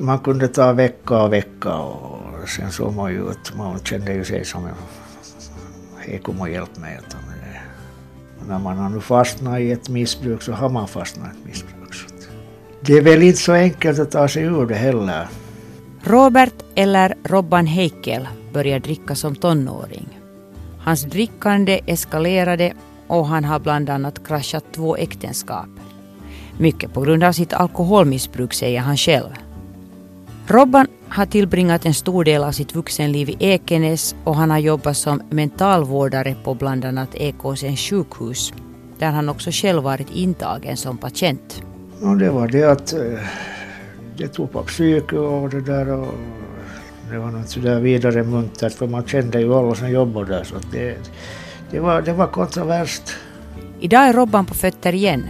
man 0.00 0.18
kunde 0.18 0.48
ta 0.48 0.72
vecka 0.72 1.22
och 1.22 1.32
vecka 1.32 1.74
och 1.74 2.48
sen 2.48 2.70
såg 2.70 2.94
man 2.94 3.12
ju 3.12 3.30
att 3.30 3.56
man 3.56 3.78
kände 3.84 4.12
ju 4.12 4.24
sig 4.24 4.44
som 4.44 4.68
hej 5.98 6.18
kom 6.18 6.40
och 6.40 6.50
hjälp 6.50 6.78
mig. 6.78 6.98
När 8.48 8.58
man 8.58 8.78
har 8.78 8.88
nu 8.88 9.00
fastnat 9.00 9.60
i 9.60 9.72
ett 9.72 9.88
missbruk 9.88 10.42
så 10.42 10.52
har 10.52 10.68
man 10.68 10.88
fastnat 10.88 11.26
i 11.26 11.30
ett 11.30 11.46
missbruk. 11.46 11.94
Så 11.94 12.06
det 12.80 12.92
är 12.92 13.02
väl 13.02 13.22
inte 13.22 13.38
så 13.38 13.52
enkelt 13.52 13.98
att 13.98 14.10
ta 14.10 14.28
sig 14.28 14.42
ur 14.42 14.66
det 14.66 14.74
heller. 14.74 15.28
Robert, 16.04 16.54
eller 16.74 17.14
Robban 17.24 17.66
Heikel, 17.66 18.28
började 18.52 18.80
dricka 18.80 19.14
som 19.14 19.36
tonåring. 19.36 20.18
Hans 20.78 21.02
drickande 21.02 21.80
eskalerade 21.86 22.72
och 23.06 23.26
han 23.26 23.44
har 23.44 23.58
bland 23.58 23.90
annat 23.90 24.26
kraschat 24.26 24.64
två 24.74 24.96
äktenskap. 24.96 25.68
Mycket 26.58 26.94
på 26.94 27.00
grund 27.00 27.24
av 27.24 27.32
sitt 27.32 27.52
alkoholmissbruk 27.52 28.52
säger 28.54 28.80
han 28.80 28.96
själv. 28.96 29.30
Robban 30.50 30.86
har 31.08 31.26
tillbringat 31.26 31.86
en 31.86 31.94
stor 31.94 32.24
del 32.24 32.44
av 32.44 32.52
sitt 32.52 32.74
vuxenliv 32.74 33.28
i 33.28 33.36
Ekenäs 33.40 34.14
och 34.24 34.36
han 34.36 34.50
har 34.50 34.58
jobbat 34.58 34.96
som 34.96 35.22
mentalvårdare 35.30 36.36
på 36.44 36.54
bland 36.54 36.84
annat 36.84 37.14
Ekåsens 37.14 37.80
sjukhus 37.80 38.52
där 38.98 39.10
han 39.10 39.28
också 39.28 39.50
själv 39.52 39.82
varit 39.82 40.10
intagen 40.10 40.76
som 40.76 40.98
patient. 40.98 41.62
Och 42.02 42.16
det 42.16 42.30
var 42.30 42.48
det 42.48 42.64
att 42.64 42.92
eh, 42.92 43.00
det 44.16 44.28
tog 44.28 44.52
på 44.52 44.62
psyke 44.62 45.16
och 45.16 45.50
det 45.50 45.60
där 45.60 45.88
och 45.92 46.14
det 47.10 47.18
var 47.18 47.30
något 47.30 47.48
sådär 47.48 47.80
vidare 47.80 48.22
muntert 48.24 48.72
för 48.72 48.86
man 48.86 49.06
kände 49.06 49.40
ju 49.40 49.54
alla 49.54 49.74
som 49.74 49.90
jobbade 49.90 50.26
där 50.26 50.44
så 50.44 50.54
det, 50.72 50.96
det, 51.70 51.80
var, 51.80 52.02
det 52.02 52.12
var 52.12 52.26
kontroverst. 52.26 53.02
Idag 53.80 54.08
är 54.08 54.12
Robban 54.12 54.46
på 54.46 54.54
fötter 54.54 54.94
igen. 54.94 55.28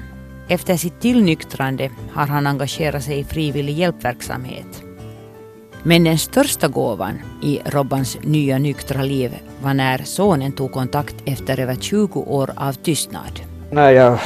Efter 0.49 0.77
sitt 0.77 1.01
tillnyktrande 1.01 1.91
har 2.13 2.27
han 2.27 2.47
engagerat 2.47 3.03
sig 3.03 3.19
i 3.19 3.25
frivillig 3.25 3.75
hjälpverksamhet. 3.75 4.90
Men 5.83 6.05
den 6.05 6.19
största 6.19 6.69
gåvan 6.69 7.19
i 7.43 7.61
Robbans 7.65 8.19
nya 8.23 8.59
nyktra 8.59 9.03
liv 9.03 9.39
var 9.63 9.75
när 9.75 9.99
sonen 9.99 10.53
tog 10.53 10.73
kontakt 10.73 11.15
efter 11.25 11.61
över 11.61 11.75
20 11.75 12.21
år 12.21 12.51
av 12.57 12.73
tystnad. 12.73 13.41
När 13.71 13.91
jag 13.91 14.19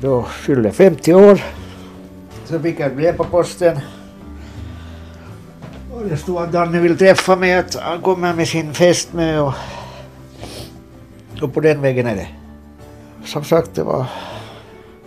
då 0.00 0.22
fyllde 0.22 0.72
50 0.72 1.14
år 1.14 1.40
så 2.44 2.60
fick 2.60 2.80
jag 2.80 2.86
ett 2.86 2.96
brev 2.96 3.16
på 3.16 3.24
posten. 3.24 3.78
Och 5.92 6.08
det 6.08 6.16
stod 6.16 6.36
att 6.36 6.52
Danne 6.52 6.80
vill 6.80 6.98
träffa 6.98 7.36
mig, 7.36 7.54
att 7.54 7.74
han 7.74 8.00
kommer 8.00 8.34
med 8.34 8.48
sin 8.48 8.74
fästmö 8.74 9.38
och, 9.38 9.54
och 11.42 11.54
på 11.54 11.60
den 11.60 11.80
vägen 11.80 12.06
är 12.06 12.16
det. 12.16 12.28
Som 13.24 13.44
sagt, 13.44 13.74
det 13.74 13.82
var 13.82 14.06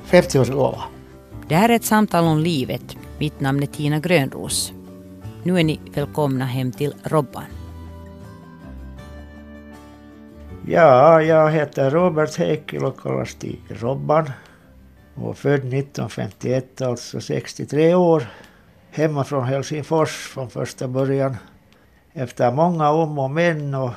50-årsgåva. 0.09 0.81
Det 1.47 1.55
här 1.55 1.69
är 1.69 1.75
ett 1.75 1.85
samtal 1.85 2.23
om 2.23 2.39
livet. 2.39 2.97
Mitt 3.19 3.39
namn 3.39 3.63
är 3.63 3.67
Tina 3.67 3.99
Grönros. 3.99 4.73
Nu 5.45 5.59
är 5.59 5.63
ni 5.63 5.79
välkomna 5.93 6.45
hem 6.45 6.71
till 6.71 6.93
Robban. 7.03 7.43
Ja, 10.67 11.21
jag 11.21 11.51
heter 11.51 11.91
Robert 11.91 12.37
Heikkil 12.37 12.85
och 12.85 12.99
kallas 12.99 13.35
till 13.35 13.59
Robban. 13.69 14.31
Och 15.15 15.37
född 15.37 15.53
1951, 15.53 16.81
alltså 16.81 17.21
63 17.21 17.95
år. 17.95 18.27
Hemma 18.91 19.23
från 19.23 19.43
Helsingfors 19.43 20.09
från 20.09 20.49
första 20.49 20.87
början. 20.87 21.37
Efter 22.13 22.51
många 22.51 22.89
om 22.89 23.19
och 23.19 23.31
men 23.31 23.73
och 23.73 23.91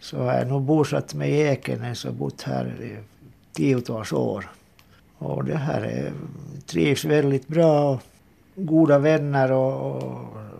så 0.00 0.18
har 0.18 0.34
jag 0.34 0.48
nog 0.48 0.62
bosatt 0.62 1.14
mig 1.14 1.30
i 1.30 1.42
Ekenäs 1.42 2.04
och 2.04 2.14
bott 2.14 2.42
här 2.42 2.82
i 2.82 2.98
tiotals 3.52 4.12
år. 4.12 4.50
Och 5.18 5.44
det 5.44 5.56
här 5.56 5.82
är, 5.82 6.12
trivs 6.66 7.04
väldigt 7.04 7.48
bra. 7.48 7.98
Goda 8.54 8.98
vänner 8.98 9.52
och, 9.52 10.02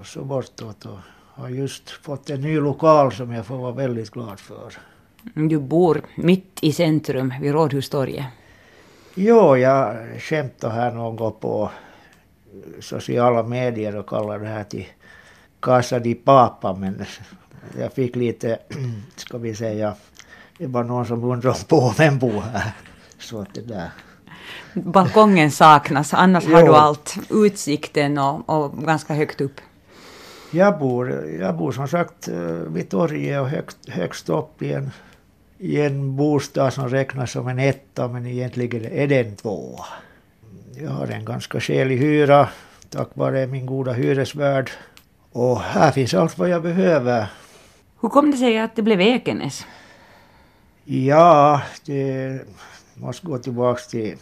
och 0.01 0.07
så 0.07 0.25
bortåt. 0.25 0.85
Och 0.85 0.99
har 1.35 1.49
just 1.49 1.91
fått 1.91 2.31
en 2.31 2.41
ny 2.41 2.61
lokal 2.61 3.13
som 3.13 3.33
jag 3.33 3.47
får 3.47 3.57
vara 3.57 3.73
väldigt 3.73 4.11
glad 4.11 4.41
för. 4.41 4.73
Du 5.35 5.59
bor 5.59 6.03
mitt 6.15 6.59
i 6.63 6.73
centrum 6.73 7.35
vid 7.41 7.53
Rådhustorget. 7.53 8.27
Jo, 9.15 9.57
jag 9.57 9.97
skämtade 10.19 10.75
här 10.75 10.93
någon 10.93 11.17
gång 11.17 11.35
på 11.41 11.71
sociala 12.81 13.43
medier 13.43 13.97
och 13.97 14.09
kallade 14.09 14.45
det 14.45 14.51
här 14.51 14.65
till 14.65 14.87
Casa 15.61 15.99
di 15.99 16.15
Papa 16.15 16.75
men 16.75 17.05
jag 17.79 17.93
fick 17.93 18.17
lite, 18.17 18.59
ska 19.17 19.39
vi 19.39 19.55
säga, 19.55 19.95
det 20.59 20.67
var 20.67 20.85
någon 20.85 21.07
som 21.07 21.25
undrade 21.25 21.65
på 21.69 21.95
vem 21.99 22.19
bor 22.19 22.41
här. 22.41 22.73
Så 23.19 23.41
att 23.41 23.55
det 23.55 23.61
där. 23.61 23.91
Balkongen 24.75 25.51
saknas, 25.51 26.15
annars 26.15 26.45
jo. 26.47 26.55
har 26.55 26.63
du 26.63 26.75
allt. 26.75 27.17
Utsikten 27.31 28.19
och, 28.19 28.49
och, 28.49 28.85
ganska 28.85 29.15
högt 29.15 29.41
upp. 29.41 29.61
Jag 30.51 30.79
bor, 30.79 31.27
jag 31.41 31.57
bor 31.57 31.73
som 31.73 31.89
sagt 31.89 32.29
eh, 32.29 32.37
vid 32.47 32.89
torget 32.89 33.41
och 33.41 33.49
högt, 33.49 33.89
högst 33.89 34.29
upp 34.29 34.63
i 34.63 34.73
en, 34.73 34.91
i 35.59 35.81
en 35.81 36.17
bostad 36.17 36.73
som 36.73 36.89
räknas 36.89 37.31
som 37.31 37.49
en 37.49 37.59
etta 37.59 38.09
men 38.09 38.27
egentligen 38.27 38.85
är 38.93 39.07
det 39.07 39.21
en 39.21 39.37
tvåa. 39.37 39.85
Jag 40.75 40.91
har 40.91 41.07
en 41.07 41.25
ganska 41.25 41.61
skälig 41.61 41.99
hyra 41.99 42.49
tack 42.93 43.09
vare 43.15 43.47
min 43.47 43.67
goda 43.67 43.93
hyresvärd. 43.93 44.71
Och 45.33 45.61
här 45.61 45.91
finns 45.91 46.15
allt 46.15 46.39
vad 46.39 46.49
jag 46.49 46.63
behöver. 46.63 47.27
Hur 48.01 48.09
kom 48.09 48.31
det 48.31 48.37
sig 48.37 48.59
att 48.59 48.77
det 48.77 48.83
blev 48.83 49.01
Ekenäs? 49.01 49.67
Ja, 50.85 51.63
det 51.85 52.41
måste 52.95 53.27
gå 53.27 53.39
tillbaka 53.39 53.81
till 53.91 54.17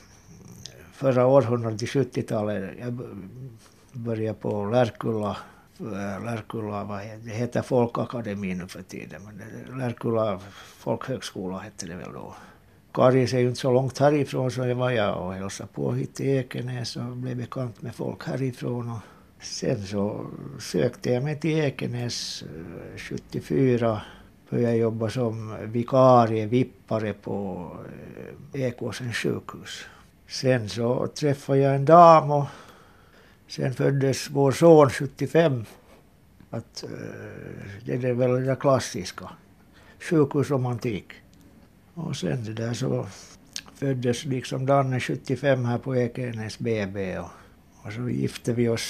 förra 1.01 1.27
århundradet, 1.27 1.81
70-talet. 1.81 2.71
Jag 2.81 3.01
började 3.93 4.39
på 4.39 4.65
Lärkulla, 4.65 5.37
eh, 5.81 6.25
Lärkulla 6.25 6.85
vad 6.85 7.01
heter, 7.01 7.25
det 7.25 7.31
heter 7.31 7.63
Folkakademin 7.63 8.59
nu 8.59 8.67
för 8.67 8.83
tiden, 8.83 9.23
men 9.25 9.79
Lärkulla 9.79 10.41
folkhögskola 10.79 11.59
hette 11.59 11.87
det 11.87 11.97
väl 11.97 12.13
då. 12.13 12.35
Karis 12.93 13.35
är 13.35 13.39
ju 13.39 13.49
inte 13.49 13.61
så 13.61 13.73
långt 13.73 13.99
härifrån 13.99 14.51
så 14.51 14.67
jag 14.67 14.75
var 14.75 14.91
jag 14.91 15.27
och 15.27 15.35
hälsade 15.35 15.69
på 15.75 15.93
hit 15.93 16.15
till 16.15 16.27
Ekenäs 16.27 16.97
och 16.97 17.17
blev 17.17 17.37
bekant 17.37 17.83
med 17.83 17.95
folk 17.95 18.27
härifrån. 18.27 18.91
Och 18.91 19.45
sen 19.45 19.87
så 19.87 20.27
sökte 20.59 21.13
jag 21.13 21.25
mig 21.25 21.41
till 21.41 21.59
Ekenäs 21.59 22.43
eh, 22.43 22.99
74 22.99 24.03
började 24.51 24.77
jobba 24.77 25.11
som 25.11 25.57
vikarie, 25.63 26.47
vippare 26.47 27.13
på 27.13 27.67
eh, 28.53 28.61
Ekåsens 28.61 29.17
sjukhus. 29.17 29.87
Sen 30.31 30.69
så 30.69 31.07
träffade 31.07 31.59
jag 31.59 31.75
en 31.75 31.85
dam 31.85 32.31
och 32.31 32.47
sen 33.49 33.75
föddes 33.75 34.31
vår 34.31 34.53
son 34.53 34.91
75. 34.91 35.65
Att, 36.51 36.85
eh, 36.85 36.91
det 37.85 37.93
är 37.93 38.13
väl 38.13 38.31
det 38.31 38.45
där 38.45 38.55
klassiska. 38.55 39.31
Sjukhusromantik. 40.01 41.13
Och 41.95 42.17
sen 42.17 42.45
det 42.45 42.53
där 42.53 42.75
så 42.75 43.07
föddes 43.75 44.25
liksom 44.25 44.67
Danne 44.67 45.01
75 45.01 45.65
här 45.65 45.79
på 45.79 45.97
Ekenäs 45.97 46.59
BB 46.59 47.19
och, 47.19 47.31
och 47.83 47.93
så 47.93 48.09
gifte 48.09 48.53
vi 48.53 48.69
oss 48.69 48.87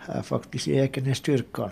här 0.00 0.22
faktiskt 0.22 0.68
i 0.68 0.76
Ekenäskyrkan. 0.76 1.70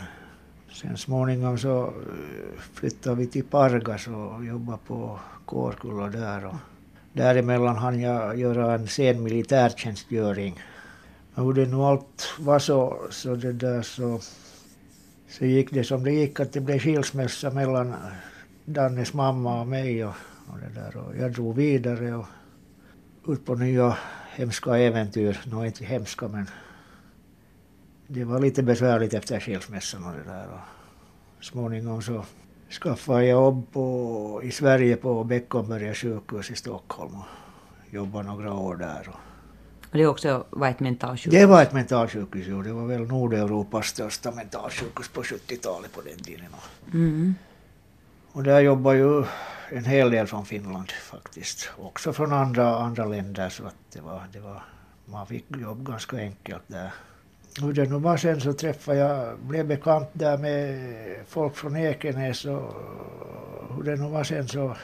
Sen 0.72 0.96
småningom 0.96 1.58
så 1.58 1.84
eh, 1.84 2.60
flyttade 2.72 3.16
vi 3.16 3.26
till 3.26 3.44
Pargas 3.44 4.06
och 4.06 4.44
jobbade 4.44 4.78
på 4.86 5.18
Kårkulla 5.44 6.08
där. 6.08 6.46
Och 6.46 6.56
däremellan 7.12 7.76
hann 7.76 8.00
jag 8.00 8.38
göra 8.38 8.74
en 8.74 8.88
sen 8.88 9.22
militärtjänstgöring. 9.22 10.60
Men 11.34 11.44
hur 11.44 11.52
det 11.52 11.66
nu 11.66 11.76
allt 11.76 12.34
var 12.38 12.58
så, 12.58 12.98
så 13.10 13.34
det 13.34 13.52
där 13.52 13.82
så, 13.82 14.20
så 15.28 15.44
gick 15.44 15.70
det 15.70 15.84
som 15.84 16.04
det 16.04 16.12
gick 16.12 16.40
att 16.40 16.52
det 16.52 16.60
blev 16.60 16.78
skilsmässa 16.78 17.50
mellan 17.50 17.94
Dannes 18.64 19.14
mamma 19.14 19.60
och 19.60 19.66
mig. 19.66 20.04
Och 20.04 20.14
och, 20.52 20.58
det 20.58 20.80
där. 20.80 20.96
och 20.96 21.16
jag 21.16 21.32
drog 21.32 21.56
vidare 21.56 22.14
och 22.14 22.26
ut 23.26 23.44
på 23.44 23.54
nya 23.54 23.98
hemska 24.30 24.78
äventyr. 24.78 25.40
Nå 25.44 25.64
inte 25.64 25.84
hemska 25.84 26.28
men 26.28 26.46
det 28.06 28.24
var 28.24 28.40
lite 28.40 28.62
besvärligt 28.62 29.14
efter 29.14 29.40
skilsmässan 29.40 30.04
och 30.04 30.12
det 30.12 30.32
där. 30.32 30.46
Och 30.48 31.44
småningom 31.44 32.02
så 32.02 32.24
skaffade 32.70 33.26
jobb 33.26 33.72
på, 33.72 34.40
i 34.44 34.50
Sverige 34.50 34.96
på 34.96 35.24
Beckomberga 35.24 35.94
sjukhus 35.94 36.50
i 36.50 36.56
Stockholm 36.56 37.14
och 37.14 37.94
jobbade 37.94 38.28
några 38.28 38.54
år 38.54 38.76
där. 38.76 39.08
Och 39.08 39.20
och 39.90 39.98
det 39.98 40.06
också 40.06 40.44
var 40.50 40.68
ett 40.68 40.80
mentalsjukhus? 40.80 41.40
Det 41.40 41.46
var 41.46 41.62
ett 41.62 41.72
mentalsjukhus, 41.72 42.46
jo. 42.48 42.62
Det 42.62 42.72
var 42.72 42.86
väl 42.86 43.06
Nordeuropas 43.06 43.86
största 43.86 44.30
mentalsjukhus 44.30 45.08
på 45.08 45.22
70-talet 45.22 45.92
på 45.92 46.00
den 46.00 46.18
tiden. 46.18 46.46
Mm. 46.92 47.34
Och 48.32 48.42
där 48.42 48.60
jobbade 48.60 48.98
ju 48.98 49.24
en 49.68 49.84
hel 49.84 50.10
del 50.10 50.26
från 50.26 50.46
Finland 50.46 50.92
faktiskt. 50.92 51.70
Också 51.78 52.12
från 52.12 52.32
andra, 52.32 52.76
andra 52.76 53.04
länder 53.04 53.48
så 53.48 53.66
att 53.66 53.76
det 53.92 54.00
var, 54.00 54.22
det 54.32 54.40
var, 54.40 54.62
man 55.04 55.26
fick 55.26 55.44
jobb 55.56 55.86
ganska 55.86 56.16
enkelt 56.16 56.62
där. 56.66 56.90
Hur 57.58 57.72
det 57.72 57.90
nu 57.90 57.98
var 57.98 58.16
sen 58.16 58.40
så 58.40 58.52
träffade 58.52 58.98
jag, 58.98 59.38
blev 59.38 59.66
bekant 59.66 60.08
där 60.12 60.38
med 60.38 60.78
folk 61.26 61.56
från 61.56 61.76
Ekenäs 61.76 62.44
och 62.44 62.74
hur 63.76 63.82
det 63.82 63.96
nu 63.96 64.08
var 64.08 64.24
sen 64.24 64.48
så 64.48 64.76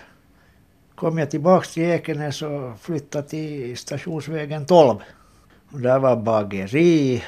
kom 0.94 1.18
jag 1.18 1.30
tillbaks 1.30 1.74
till 1.74 1.82
Ekenäs 1.82 2.42
och 2.42 2.80
flyttade 2.80 3.28
till 3.28 3.76
stationsvägen 3.76 4.66
12. 4.66 4.98
Och 5.72 5.80
där 5.80 5.98
var 5.98 6.16
bageri, 6.16 7.22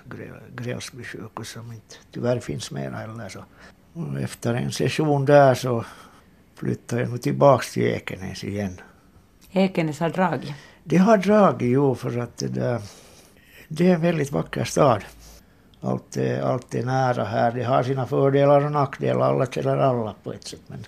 Grälsby 0.55 1.03
sjukhus 1.03 1.49
som 1.49 1.71
inte 1.71 1.95
tyvärr 2.11 2.39
finns 2.39 2.71
mer 2.71 2.91
heller. 2.91 3.29
Så. 3.29 3.43
Och 3.93 4.19
efter 4.19 4.53
en 4.53 4.71
session 4.71 5.25
där 5.25 5.55
så 5.55 5.85
flyttade 6.55 7.01
jag 7.01 7.21
tillbaks 7.21 7.73
till 7.73 7.83
Ekenäs 7.83 8.43
igen. 8.43 8.81
Ekenäs 9.51 9.99
har 9.99 10.09
dragit? 10.09 10.53
Det 10.83 10.97
har 10.97 11.17
dragit, 11.17 11.71
jo, 11.71 11.95
för 11.95 12.17
att 12.17 12.37
det, 12.37 12.47
där, 12.47 12.81
det 13.67 13.89
är 13.89 13.95
en 13.95 14.01
väldigt 14.01 14.31
vacker 14.31 14.63
stad. 14.63 15.03
Allt 15.81 16.17
är, 16.17 16.41
allt 16.41 16.75
är 16.75 16.83
nära 16.83 17.23
här. 17.23 17.51
Det 17.51 17.63
har 17.63 17.83
sina 17.83 18.07
fördelar 18.07 18.65
och 18.65 18.71
nackdelar. 18.71 19.29
Alla 19.29 19.45
känner 19.45 19.77
alla 19.77 20.15
på 20.23 20.33
ett 20.33 20.47
sätt. 20.47 20.61
Men, 20.67 20.85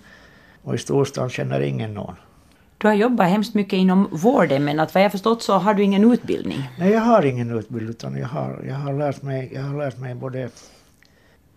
och 0.63 0.75
i 0.75 0.77
storstan 0.77 1.29
känner 1.29 1.61
ingen 1.61 1.93
någon. 1.93 2.15
Du 2.81 2.87
har 2.87 2.93
jobbat 2.93 3.29
hemskt 3.29 3.53
mycket 3.53 3.73
inom 3.73 4.09
vården 4.11 4.63
men 4.63 4.79
att 4.79 4.93
vad 4.93 5.03
jag 5.03 5.11
förstått 5.11 5.43
så 5.43 5.53
har 5.53 5.73
du 5.73 5.83
ingen 5.83 6.11
utbildning? 6.11 6.69
Nej, 6.79 6.91
jag 6.91 7.01
har 7.01 7.25
ingen 7.25 7.57
utbildning 7.57 7.89
utan 7.89 8.17
jag 8.17 8.27
har, 8.27 8.63
jag 8.67 8.75
har, 8.75 8.93
lärt, 8.93 9.21
mig, 9.21 9.51
jag 9.53 9.61
har 9.61 9.77
lärt 9.77 9.97
mig 9.97 10.15
både 10.15 10.49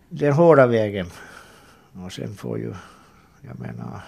den 0.08 0.32
hårda 0.32 0.66
vägen 0.66 1.06
och 2.04 2.12
sen 2.12 2.34
får 2.34 2.58
ju, 2.58 2.74
jag 3.40 3.60
menar, 3.60 4.00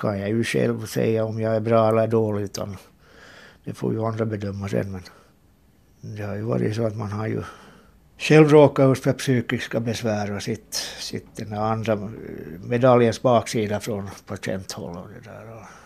kan 0.00 0.20
jag 0.20 0.28
ju 0.28 0.44
själv 0.44 0.86
säga 0.86 1.24
om 1.24 1.40
jag 1.40 1.56
är 1.56 1.60
bra 1.60 1.88
eller 1.88 2.06
dålig 2.06 2.44
utan 2.44 2.76
det 3.64 3.74
får 3.74 3.92
ju 3.92 4.04
andra 4.04 4.24
bedöma 4.24 4.68
sen 4.68 4.92
men 4.92 5.02
det 6.16 6.22
har 6.22 6.34
ju 6.34 6.42
varit 6.42 6.76
så 6.76 6.86
att 6.86 6.96
man 6.96 7.12
har 7.12 7.26
ju 7.26 7.42
själv 8.18 8.48
råkat 8.48 8.92
ut 8.92 9.02
för 9.02 9.12
psykiska 9.12 9.80
besvär 9.80 10.36
och 10.36 10.42
sitt, 10.42 10.74
sitt 10.98 11.36
den 11.36 11.52
andra 11.52 12.10
medaljens 12.64 13.22
baksida 13.22 13.80
från 13.80 14.10
patienthåll 14.26 14.96
och 14.96 15.08
det 15.08 15.30
där. 15.30 15.52
Och 15.52 15.83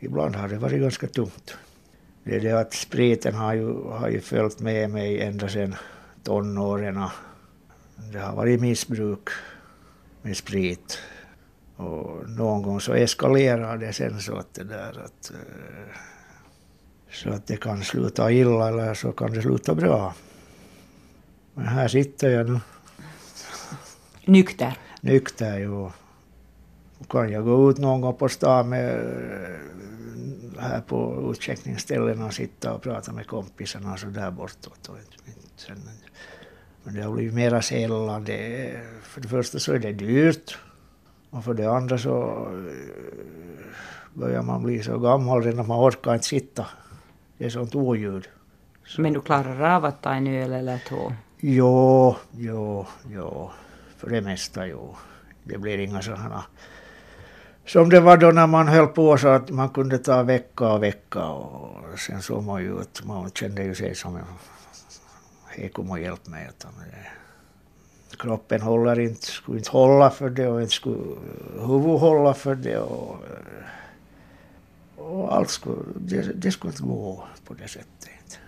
ibland 0.00 0.36
har 0.36 0.48
det 0.48 0.58
varit 0.58 0.80
ganska 0.80 1.06
tungt. 1.06 1.56
Det 2.24 2.36
är 2.36 2.40
det 2.40 2.60
att 2.60 2.74
spriten 2.74 3.34
har 3.34 3.54
ju, 3.54 3.82
har 3.84 4.08
ju 4.08 4.20
följt 4.20 4.60
med 4.60 4.90
mig 4.90 5.20
ända 5.20 5.48
sedan 5.48 5.74
tonåren. 6.22 7.04
Det 8.12 8.18
har 8.18 8.36
varit 8.36 8.60
missbruk 8.60 9.28
med 10.22 10.36
sprit. 10.36 10.98
Och 11.76 12.28
någon 12.28 12.62
gång 12.62 12.80
så 12.80 12.92
eskalerar 12.92 13.76
det 13.76 13.92
sen 13.92 14.20
så 14.20 14.36
att 14.36 14.54
det 14.54 14.64
där 14.64 15.04
att 15.04 15.30
eh, 15.30 15.96
så 17.12 17.30
att 17.30 17.46
det 17.46 17.56
kan 17.56 17.84
sluta 17.84 18.32
illa 18.32 18.68
eller 18.68 18.94
så 18.94 19.12
kan 19.12 19.32
det 19.32 19.42
sluta 19.42 19.74
bra. 19.74 20.14
Men 21.54 21.66
här 21.66 21.88
sitter 21.88 22.30
jag 22.30 22.50
nu. 22.50 22.60
Nykter? 24.24 24.78
Nykter, 25.00 25.58
jo. 25.58 25.92
Kan 27.08 27.32
jag 27.32 27.44
gå 27.44 27.70
ut 27.70 27.78
någon 27.78 28.00
gång 28.00 28.14
på 28.14 28.28
stan 28.28 28.68
med 28.68 29.00
här 30.60 30.80
på 30.80 31.30
utcheckningsställena 31.32 32.26
och 32.26 32.34
sitta 32.34 32.72
och 32.72 32.82
prata 32.82 33.12
med 33.12 33.26
kompisarna 33.26 33.96
så 33.96 34.06
där 34.06 34.30
bortåt. 34.30 34.90
Men 36.82 36.94
det 36.94 37.02
har 37.02 37.12
blivit 37.12 37.34
mera 37.34 37.62
sällan. 37.62 38.24
Det, 38.24 38.80
för 39.02 39.20
det 39.20 39.28
första 39.28 39.58
så 39.58 39.72
är 39.72 39.78
det 39.78 39.92
dyrt. 39.92 40.58
Och 41.30 41.44
för 41.44 41.54
det 41.54 41.66
andra 41.66 41.98
så 41.98 42.46
börjar 44.14 44.42
man 44.42 44.62
bli 44.62 44.82
så 44.82 44.98
gammal 44.98 45.42
redan 45.42 45.60
att 45.60 45.68
man 45.68 45.88
orkar 45.88 46.14
inte 46.14 46.26
sitta. 46.26 46.66
Det 47.38 47.44
är 47.44 47.50
sånt 47.50 47.74
oljud. 47.74 48.28
Så. 48.84 49.00
Men 49.00 49.12
du 49.12 49.20
klarar 49.20 49.76
av 49.76 49.84
att 49.84 50.02
ta 50.02 50.12
en 50.12 50.26
öl 50.26 50.52
eller 50.52 50.78
två? 50.88 51.12
Jo, 51.40 52.16
jo, 52.30 52.86
jo. 53.08 53.50
För 53.96 54.10
det 54.10 54.20
mesta 54.20 54.66
jo. 54.66 54.96
Det 55.44 55.58
blir 55.58 55.78
inga 55.78 56.02
sådana 56.02 56.44
som 57.66 57.88
det 57.90 58.00
var 58.00 58.16
då 58.16 58.30
när 58.30 58.46
man 58.46 58.68
höll 58.68 58.86
på 58.86 59.16
så 59.16 59.28
att 59.28 59.50
man 59.50 59.68
kunde 59.68 59.98
ta 59.98 60.22
vecka 60.22 60.72
och 60.72 60.82
vecka 60.82 61.24
och 61.24 61.98
sen 61.98 62.22
såg 62.22 62.42
man 62.42 62.62
ju 62.62 62.80
att 62.80 63.04
man 63.04 63.30
kände 63.30 63.62
ju 63.62 63.74
sig 63.74 63.94
som 63.94 64.18
hej 65.46 65.68
kom 65.68 65.90
och 65.90 66.00
hjälp 66.00 66.26
mig. 66.26 66.48
Utan 66.48 66.72
kroppen 68.18 68.60
håller 68.60 69.00
inte, 69.00 69.26
skulle 69.26 69.58
inte 69.58 69.70
hålla 69.70 70.10
för 70.10 70.30
det 70.30 70.46
och 70.46 70.60
inte 70.60 70.74
skulle 70.74 71.16
huvudet 71.58 72.00
hålla 72.00 72.34
för 72.34 72.54
det 72.54 72.78
och, 72.78 73.16
och 74.96 75.36
allt 75.36 75.50
skulle, 75.50 75.76
det, 75.96 76.22
det 76.34 76.50
skulle 76.50 76.70
inte 76.70 76.82
gå 76.82 77.24
på 77.44 77.54
det 77.54 77.68
sättet. 77.68 78.38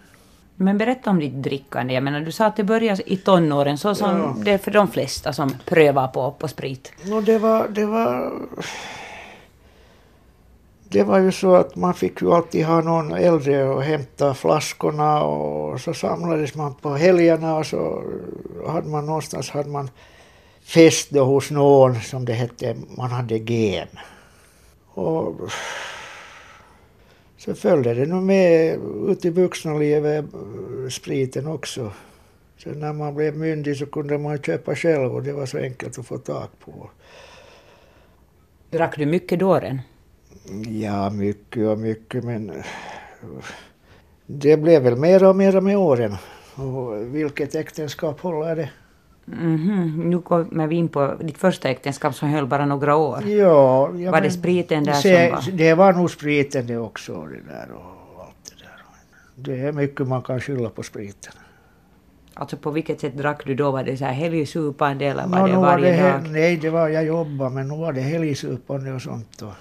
Men 0.57 0.79
berätta 0.79 1.11
om 1.11 1.21
ditt 1.21 1.43
drickande. 1.43 1.95
Jag 1.95 2.03
menar, 2.03 2.21
du 2.21 2.33
sa 2.33 2.47
att 2.47 2.57
det 2.57 2.65
började 2.65 3.13
i 3.13 3.17
tonåren, 3.17 3.79
så 3.79 3.95
som 3.95 4.19
ja. 4.19 4.37
det 4.45 4.51
är 4.51 4.59
för 4.59 4.71
de 4.71 4.89
flesta 4.89 5.33
som 5.33 5.55
prövar 5.65 6.09
på, 6.09 6.31
på 6.31 6.49
sprit. 6.49 6.93
No, 7.05 7.21
det 7.21 7.39
var... 7.39 7.69
Det 7.69 7.87
var 7.87 8.33
det 10.93 11.05
var 11.05 11.19
ju 11.19 11.33
så 11.33 11.55
att 11.55 11.77
man 11.77 11.95
fick 11.95 12.23
ju 12.23 12.33
alltid 12.33 12.65
ha 12.65 12.81
någon 12.81 13.13
äldre 13.13 13.65
och 13.65 13.83
hämta 13.83 14.35
flaskorna 14.35 15.23
och 15.23 15.81
så 15.81 15.95
samlades 15.95 16.55
man 16.55 16.75
på 16.75 16.95
helgerna 16.95 17.57
och 17.57 17.67
så 17.67 18.03
hade 18.67 18.89
man 18.89 19.07
någonstans 19.07 19.51
hade 19.51 19.71
man 19.71 19.91
fest 20.63 21.11
då 21.11 21.25
hos 21.25 21.51
någon 21.51 22.01
som 22.01 22.25
det 22.25 22.33
hette, 22.33 22.77
man 22.97 23.11
hade 23.11 23.39
gem. 23.39 23.89
Och 24.87 25.35
så 27.37 27.55
följde 27.55 27.95
det 27.95 28.07
nog 28.07 28.23
med 28.23 28.79
ut 29.09 29.25
i 29.25 29.31
vuxna 29.31 29.75
livet 29.75 30.25
spriten 30.91 31.47
också. 31.47 31.93
Sen 32.59 32.81
när 32.81 32.93
man 32.93 33.15
blev 33.15 33.37
myndig 33.37 33.77
så 33.77 33.87
kunde 33.87 34.19
man 34.19 34.43
köpa 34.43 34.75
själv 34.75 35.15
och 35.15 35.23
det 35.23 35.33
var 35.33 35.47
så 35.47 35.59
enkelt 35.59 35.99
att 35.99 36.07
få 36.07 36.19
tag 36.19 36.49
på. 36.65 36.91
Drack 38.71 38.97
du 38.99 39.07
mycket 39.07 39.41
då 39.41 39.47
dåren? 39.47 39.81
Ja, 40.69 41.11
mycket 41.11 41.69
och 41.69 41.79
mycket 41.79 42.25
men 42.25 42.53
det 44.27 44.57
blev 44.57 44.83
väl 44.83 44.97
mer 44.97 45.25
och 45.25 45.37
mer 45.37 45.61
med 45.61 45.77
åren. 45.77 46.17
Och 46.55 47.15
vilket 47.15 47.55
äktenskap 47.55 48.21
håller 48.21 48.57
det? 48.57 48.71
Mm 49.27 49.57
-hmm. 49.57 50.05
Nu 50.05 50.21
kommer 50.21 50.67
vi 50.67 50.77
in 50.77 50.89
på 50.89 51.15
ditt 51.21 51.39
första 51.39 51.69
äktenskap 51.69 52.15
som 52.15 52.29
höll 52.29 52.47
bara 52.47 52.67
några 52.67 52.97
år. 52.97 53.23
Ja, 53.29 53.91
ja 53.97 54.11
var 54.11 54.21
det 54.21 54.31
spriten 54.31 54.85
där 54.85 54.93
se, 54.93 55.27
som 55.27 55.37
var? 55.37 55.59
Det 55.59 55.75
var 55.75 55.93
nog 55.93 56.11
spriten 56.11 56.67
det 56.67 56.79
också. 56.79 57.13
Det, 57.13 57.53
där 57.53 57.69
och 57.75 58.23
allt 58.23 58.35
det, 58.45 58.65
där. 59.51 59.55
det 59.55 59.67
är 59.69 59.73
mycket 59.73 60.09
man 60.09 60.23
kan 60.23 60.41
skylla 60.41 60.71
på 60.71 60.83
spriten. 60.83 61.33
Alltså 62.35 62.57
på 62.57 62.71
vilket 62.71 63.01
sätt 63.01 63.17
drack 63.17 63.47
du 63.47 63.55
då? 63.55 63.71
Var 63.71 63.85
det 63.85 63.97
så 63.97 64.05
här 64.05 64.13
helgsupande 64.13 65.05
eller 65.05 65.27
var 65.27 65.39
no, 65.39 65.47
det 65.47 65.57
varje 65.57 66.03
var 66.03 66.09
det, 66.09 66.13
dag? 66.13 66.33
Nej, 66.33 66.57
det 66.57 66.71
var, 66.71 66.89
jag 66.89 67.05
jobbade 67.05 67.51
men 67.51 67.69
nu 67.69 67.77
var 67.77 67.93
det 67.93 68.01
helgsupande 68.01 68.93
och 68.93 69.03
sånt. 69.03 69.43
Och, 69.43 69.53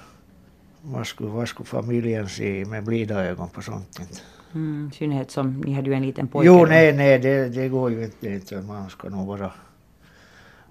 vad 0.81 1.07
skulle, 1.07 1.29
vad 1.29 1.47
skulle 1.47 1.67
familjen 1.67 2.29
se 2.29 2.65
med 2.65 2.83
blida 2.83 3.25
ögon 3.25 3.50
på 3.50 3.61
sånt? 3.61 4.00
Mm, 4.53 4.89
I 4.93 4.95
synnerhet 4.95 5.31
som 5.31 5.61
ni 5.61 5.73
hade 5.73 5.89
ju 5.89 5.95
en 5.95 6.05
liten 6.05 6.27
pojke. 6.27 6.47
Jo, 6.47 6.65
nej, 6.65 6.93
nej, 6.93 7.19
det, 7.19 7.50
det 7.50 7.69
går 7.69 7.91
ju 7.91 8.03
inte. 8.03 8.29
inte. 8.29 8.61
Man 8.61 8.89
ska 8.89 9.09
nog 9.09 9.27
vara... 9.27 9.51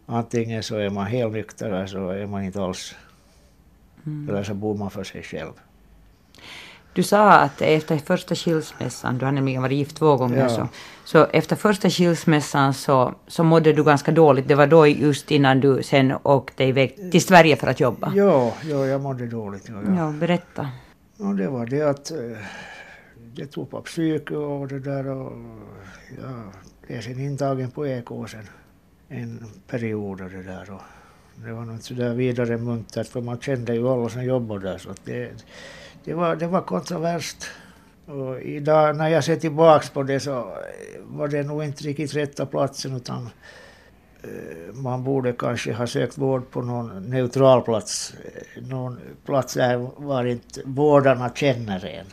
Antingen 0.06 0.62
så 0.62 0.76
är 0.76 0.90
man 0.90 1.06
helt 1.06 1.32
nykter 1.32 1.66
eller 1.66 1.86
så 1.86 2.08
är 2.08 2.26
man 2.26 2.44
inte 2.44 2.62
alls. 2.62 2.94
Mm. 4.06 4.28
Eller 4.28 4.42
så 4.42 4.54
bor 4.54 4.76
man 4.76 4.90
för 4.90 5.04
sig 5.04 5.22
själv. 5.22 5.52
Du 6.92 7.02
sa 7.02 7.32
att 7.32 7.62
efter 7.62 7.98
första 7.98 8.34
skilsmässan, 8.34 9.18
du 9.18 9.24
har 9.24 9.32
nämligen 9.32 9.62
varit 9.62 9.78
gift 9.78 9.96
två 9.96 10.16
gånger, 10.16 10.42
ja. 10.42 10.48
så, 10.48 10.68
så 11.04 11.26
efter 11.32 11.56
första 11.56 11.90
skilsmässan 11.90 12.74
så, 12.74 13.14
så 13.26 13.44
mådde 13.44 13.72
du 13.72 13.84
ganska 13.84 14.12
dåligt. 14.12 14.48
Det 14.48 14.54
var 14.54 14.66
då 14.66 14.86
just 14.86 15.30
innan 15.30 15.60
du 15.60 15.82
sen 15.82 16.14
åkte 16.22 16.64
iväg 16.64 17.10
till 17.10 17.22
Sverige 17.22 17.56
för 17.56 17.66
att 17.66 17.80
jobba. 17.80 18.12
Ja, 18.16 18.52
ja 18.64 18.86
jag 18.86 19.00
mådde 19.00 19.26
dåligt. 19.26 19.68
Ja, 19.68 19.94
ja. 19.96 20.14
berätta. 20.20 20.68
Ja, 21.16 21.24
det 21.24 21.48
var 21.48 21.66
det 21.66 21.82
att 21.82 22.10
eh, 22.10 22.18
det 23.34 23.46
tog 23.46 23.70
på 23.70 23.80
psyke 23.80 24.36
och 24.36 24.68
det 24.68 24.80
där 24.80 25.08
och 25.08 25.32
ja, 26.22 26.42
jag 26.86 26.96
är 26.98 27.02
sen 27.02 27.20
intagen 27.20 27.70
på 27.70 27.86
ekåsen 27.86 28.48
en 29.08 29.46
period 29.66 30.20
och 30.20 30.30
det 30.30 30.42
där. 30.42 30.70
Och 30.70 30.80
det 31.44 31.52
var 31.52 31.64
nog 31.64 31.74
inte 31.74 31.84
så 31.84 31.94
där 31.94 32.14
vidare 32.14 32.58
muntert 32.58 33.06
för 33.06 33.20
man 33.20 33.40
kände 33.40 33.74
ju 33.74 33.88
alla 33.88 34.08
som 34.08 34.24
jobbade 34.24 34.70
där 34.70 34.78
så 34.78 34.90
att 34.90 35.04
det 35.04 35.30
det 36.04 36.14
var, 36.14 36.36
det 36.36 36.46
var 36.46 36.62
kontroversiellt. 36.62 37.50
Och 38.10 38.40
idag 38.40 38.96
när 38.96 39.08
jag 39.08 39.24
ser 39.24 39.36
tillbaks 39.36 39.90
på 39.90 40.02
det 40.02 40.20
så 40.20 40.38
eh, 40.38 41.00
var 41.02 41.28
det 41.28 41.42
nog 41.42 41.64
inte 41.64 41.84
riktigt 41.84 42.14
rätta 42.14 42.46
platsen 42.46 42.96
utan 42.96 43.28
eh, 44.22 44.74
man 44.74 45.04
borde 45.04 45.32
kanske 45.32 45.72
ha 45.72 45.86
sökt 45.86 46.18
vård 46.18 46.50
på 46.50 46.62
någon 46.62 47.10
neutral 47.10 47.62
plats. 47.62 48.14
Eh, 48.24 48.62
någon 48.62 48.98
plats 49.24 49.54
där 49.54 49.90
var 49.96 50.24
inte 50.24 50.62
vårdarna 50.64 51.30
känner 51.34 51.86
en. 51.86 52.06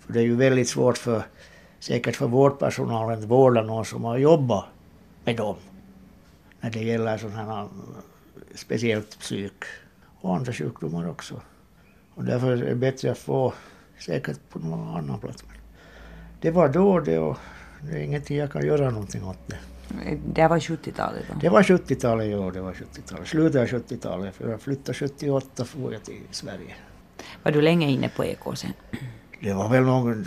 För 0.00 0.12
det 0.12 0.20
är 0.20 0.24
ju 0.24 0.36
väldigt 0.36 0.68
svårt 0.68 0.98
för, 0.98 1.22
säkert 1.78 2.16
för 2.16 2.26
vårdpersonalen 2.26 3.18
att 3.18 3.24
vårda 3.24 3.62
någon 3.62 3.84
som 3.84 4.04
har 4.04 4.18
jobbat 4.18 4.64
med 5.24 5.36
dem. 5.36 5.56
När 6.60 6.70
det 6.70 6.82
gäller 6.82 7.18
sådana 7.18 7.56
här 7.56 7.68
speciellt 8.54 9.18
psyk 9.18 9.64
och 10.20 10.36
andra 10.36 10.52
sjukdomar 10.52 11.10
också. 11.10 11.40
Och 12.14 12.24
därför 12.24 12.52
är 12.52 12.56
det 12.56 12.74
bättre 12.74 13.10
att 13.10 13.18
få 13.18 13.52
säkert 13.98 14.38
på 14.48 14.58
någon 14.58 14.96
annan 14.96 15.18
plats. 15.18 15.44
Men 15.48 15.56
det 16.40 16.50
var 16.50 16.68
då 16.68 17.00
det 17.00 17.18
och 17.18 17.38
det 17.80 17.96
är 17.96 18.02
ingenting 18.02 18.36
jag 18.36 18.52
kan 18.52 18.66
göra 18.66 18.90
någonting 18.90 19.24
åt 19.24 19.38
det. 19.46 19.58
Det 20.34 20.48
var 20.48 20.58
70-talet 20.58 21.24
då? 21.28 21.38
Det 21.40 21.48
var 21.48 21.62
70-talet, 21.62 22.30
ja. 22.30 22.50
Det 22.50 22.60
var 22.60 22.72
70-talet. 22.72 23.28
Slutet 23.28 23.60
av 23.60 23.66
70-talet. 23.66 24.34
För 24.34 24.50
jag 24.50 24.60
flyttade 24.60 24.98
78 24.98 25.64
for 25.64 25.92
jag 25.92 26.02
till 26.02 26.20
Sverige. 26.30 26.74
Var 27.42 27.52
du 27.52 27.62
länge 27.62 27.90
inne 27.90 28.08
på 28.08 28.24
EK 28.24 28.40
sen? 28.54 28.72
Det 29.40 29.52
var 29.52 29.68
väl 29.68 29.82
någon 29.82 30.26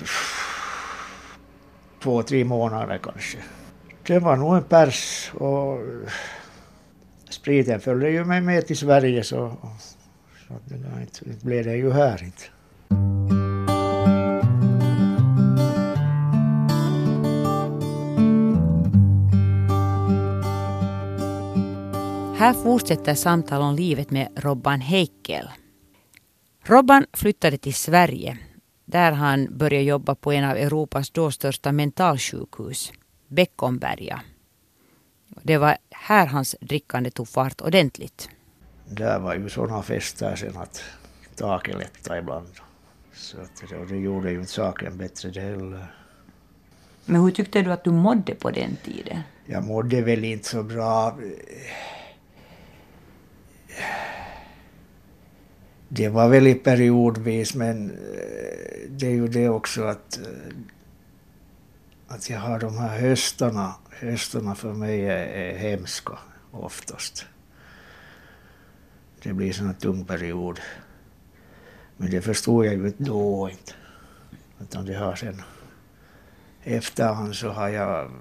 två, 2.04 2.24
tre 2.24 2.46
månader 2.46 3.00
kanske. 3.04 3.38
Det 4.08 4.20
var 4.20 4.36
nog 4.36 4.56
en 4.56 4.64
pers 4.64 5.32
och 5.34 5.80
spriten 7.30 7.80
följde 7.80 8.10
ju 8.10 8.26
mig 8.26 8.42
med 8.42 8.68
till 8.68 8.78
Sverige 8.78 9.24
så, 9.24 9.58
så 10.48 10.54
det 10.66 10.76
inte, 11.02 11.20
det 11.26 11.44
blev 11.44 11.64
det 11.64 11.76
ju 11.76 11.92
här 11.92 12.24
inte. 12.24 12.44
Här 22.38 22.54
fortsätter 22.54 23.16
samtal 23.16 23.62
om 23.62 23.76
livet 23.76 24.12
med 24.12 24.28
Robban 24.36 24.82
Heikel. 24.82 25.50
Robban 26.64 27.06
flyttade 27.14 27.58
till 27.58 27.74
Sverige 27.74 28.38
där 28.86 29.12
han 29.12 29.58
började 29.58 29.84
jobba 29.84 30.16
på 30.16 30.32
en 30.32 30.44
av 30.44 30.58
Europas 30.58 31.10
då 31.10 31.32
största 31.32 31.72
mentalsjukhus, 31.72 32.92
Beckomberga. 33.28 34.22
Det 35.44 35.58
var 35.58 35.78
här 35.92 36.28
hans 36.28 36.56
drickande 36.62 37.12
tog 37.12 37.28
fart 37.28 37.62
ordentligt. 37.62 38.30
Där 38.90 39.20
var 39.20 39.36
ju 39.36 39.50
sådana 39.50 39.84
fester 39.84 40.36
sen 40.36 40.58
att 40.58 40.84
taket 41.36 41.78
lättade 41.78 42.20
ibland. 42.20 42.48
Så 43.14 43.38
att 43.42 43.64
det, 43.70 43.86
det 43.86 43.98
gjorde 43.98 44.32
ju 44.32 44.40
inte 44.40 44.52
saken 44.52 44.98
bättre 44.98 45.30
det 45.30 45.42
heller. 45.42 45.88
Men 47.06 47.22
hur 47.22 47.32
tyckte 47.32 47.62
du 47.62 47.72
att 47.72 47.84
du 47.84 47.92
mådde 47.92 48.36
på 48.36 48.52
den 48.52 48.78
tiden? 48.86 49.20
Jag 49.46 49.64
mådde 49.64 50.02
väl 50.02 50.24
inte 50.24 50.48
så 50.48 50.64
bra. 50.64 51.18
Det 55.88 56.10
var 56.10 56.30
väl 56.30 56.48
i 56.48 56.56
periodvis 56.56 57.56
men 57.56 57.90
eh, 57.90 58.90
det 58.90 59.08
är 59.08 59.12
ju 59.12 59.28
det 59.28 59.50
också 59.50 59.84
att, 59.84 60.18
eh, 60.18 60.56
att 62.08 62.30
jag 62.30 62.40
har 62.40 62.60
de 62.60 62.78
här 62.78 63.00
höstarna. 63.00 63.76
Höstarna 63.90 64.56
för 64.56 64.74
mig 64.74 65.06
är, 65.06 65.26
är 65.26 65.58
hemska 65.58 66.18
oftast. 66.52 67.26
Det 69.26 69.34
blir 69.34 69.54
sån 69.54 69.74
tung 69.74 70.06
period. 70.06 70.60
Men 71.98 72.12
det 72.12 72.22
förstod 72.22 72.66
jag 72.66 72.74
ju 72.74 72.88
inte 72.88 73.04
då 73.04 73.50
inte. 73.50 73.74
Utan 74.62 74.86
det 74.86 74.94
har 74.94 75.16
sen 75.16 75.42
efterhand 76.64 77.36
så 77.36 77.50
har 77.50 77.70
jag 77.70 78.06
eh, 78.06 78.12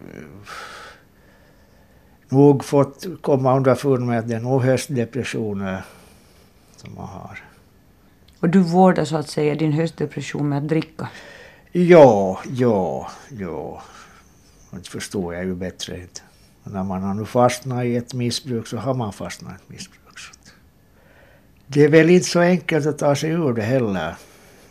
nog 2.28 2.64
fått 2.64 3.06
komma 3.20 3.56
underfund 3.56 4.06
med 4.06 4.18
att 4.18 4.28
det 4.28 4.34
är 4.34 4.40
nog 4.40 4.62
höstdepressioner 4.62 5.84
som 6.76 6.94
man 6.94 7.08
har. 7.08 7.44
Och 8.40 8.48
du 8.48 8.58
vårdar 8.58 9.04
så 9.04 9.16
att 9.16 9.28
säga 9.28 9.54
din 9.54 9.72
höstdepression 9.72 10.48
med 10.48 10.58
att 10.58 10.68
dricka? 10.68 11.08
Ja, 11.72 12.40
ja, 12.50 13.10
ja. 13.28 13.82
Det 14.70 14.88
förstår 14.88 15.34
jag 15.34 15.44
ju 15.44 15.54
bättre 15.54 16.00
inte. 16.00 16.20
När 16.62 16.84
man 16.84 17.02
har 17.02 17.14
nu 17.14 17.24
fastnat 17.24 17.84
i 17.84 17.96
ett 17.96 18.14
missbruk 18.14 18.66
så 18.66 18.76
har 18.76 18.94
man 18.94 19.12
fastnat 19.12 19.52
i 19.52 19.54
ett 19.54 19.68
missbruk. 19.68 20.03
Det 21.66 21.84
är 21.84 21.88
väl 21.88 22.10
inte 22.10 22.26
så 22.26 22.40
enkelt 22.40 22.86
att 22.86 22.98
ta 22.98 23.16
sig 23.16 23.30
ur 23.30 23.52
det 23.52 23.62
heller. 23.62 24.14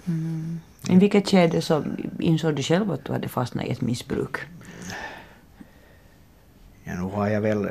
Mm. 0.06 0.60
I 0.90 0.96
vilket 0.96 1.30
skede 1.30 1.62
så 1.62 1.84
insåg 2.20 2.56
du 2.56 2.64
själv 2.64 2.92
att 2.92 3.06
du 3.06 3.12
hade 3.12 3.28
fastnat 3.28 3.66
i 3.66 3.72
ett 3.72 3.82
missbruk? 3.82 4.38
Ja, 6.84 6.94
nu 6.96 7.02
har 7.02 7.28
jag 7.28 7.42
väl 7.42 7.70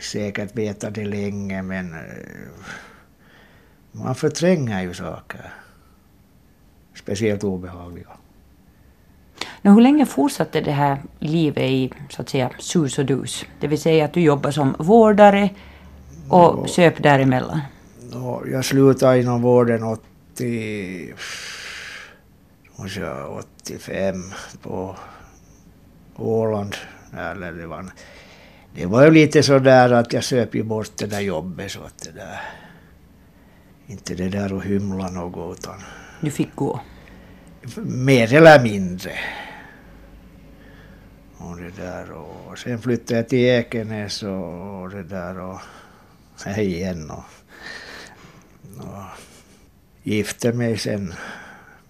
säkert 0.00 0.56
vetat 0.56 0.94
det 0.94 1.04
länge 1.04 1.62
men 1.62 1.94
man 3.92 4.14
förtränger 4.14 4.82
ju 4.82 4.94
saker. 4.94 5.52
Speciellt 6.94 7.44
obehagliga. 7.44 8.08
Men 9.62 9.74
hur 9.74 9.80
länge 9.80 10.06
fortsatte 10.06 10.60
det 10.60 10.72
här 10.72 10.98
livet 11.18 11.62
i 11.62 11.92
så 12.10 12.22
att 12.22 12.28
säga 12.28 12.50
sus 12.58 12.98
och 12.98 13.06
dus? 13.06 13.44
Det 13.60 13.66
vill 13.66 13.80
säga 13.80 14.04
att 14.04 14.12
du 14.12 14.20
jobbade 14.20 14.52
som 14.52 14.76
vårdare 14.78 15.50
och 16.28 16.56
no, 16.56 16.66
söp 16.68 17.02
däremellan? 17.02 17.60
No, 18.10 18.44
jag 18.50 18.64
slutade 18.64 19.20
inom 19.20 19.42
vården 19.42 19.82
80, 19.82 21.14
85 22.76 24.32
på 24.62 24.96
Åland. 26.16 26.76
Eller 27.18 27.52
det, 27.52 27.66
var, 27.66 27.86
det 28.74 28.86
var 28.86 29.04
ju 29.04 29.10
lite 29.10 29.42
så 29.42 29.58
där 29.58 29.90
att 29.90 30.12
jag 30.12 30.24
söp 30.24 30.54
ju 30.54 30.62
bort 30.62 30.90
det 30.96 31.06
där 31.06 31.20
jobbet 31.20 31.70
så 31.70 31.80
att 31.80 31.98
det 31.98 32.10
där 32.10 32.40
inte 33.86 34.14
det 34.14 34.28
där 34.28 34.56
att 34.56 34.64
hymla 34.64 35.10
något 35.10 35.58
utan... 35.58 35.80
Du 36.20 36.30
fick 36.30 36.54
gå? 36.54 36.80
Mer 37.84 38.34
eller 38.34 38.62
mindre. 38.62 39.12
Och 41.38 41.56
det 41.56 41.76
där 41.76 42.12
och 42.12 42.58
sen 42.58 42.78
flyttade 42.78 43.20
jag 43.20 43.28
till 43.28 43.38
Ekenäs 43.38 44.22
och, 44.22 44.82
och 44.82 44.90
det 44.90 45.02
där 45.02 45.40
och 45.40 45.60
här 46.44 46.58
igen 46.62 47.10
och, 47.10 47.24
och 48.80 49.02
gifte 50.02 50.52
mig 50.52 50.78
sen 50.78 51.14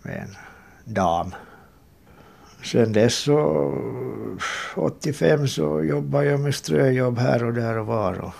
med 0.02 0.16
en 0.16 0.36
dam. 0.94 1.34
Sen 2.62 2.92
dess 2.92 3.14
så 3.14 3.72
85 4.74 5.48
så 5.48 5.82
jobbade 5.82 6.24
jag 6.24 6.40
med 6.40 6.54
ströjobb 6.54 7.18
här 7.18 7.44
och 7.44 7.52
där 7.52 7.78
och 7.78 7.86
var 7.86 8.18
och, 8.18 8.34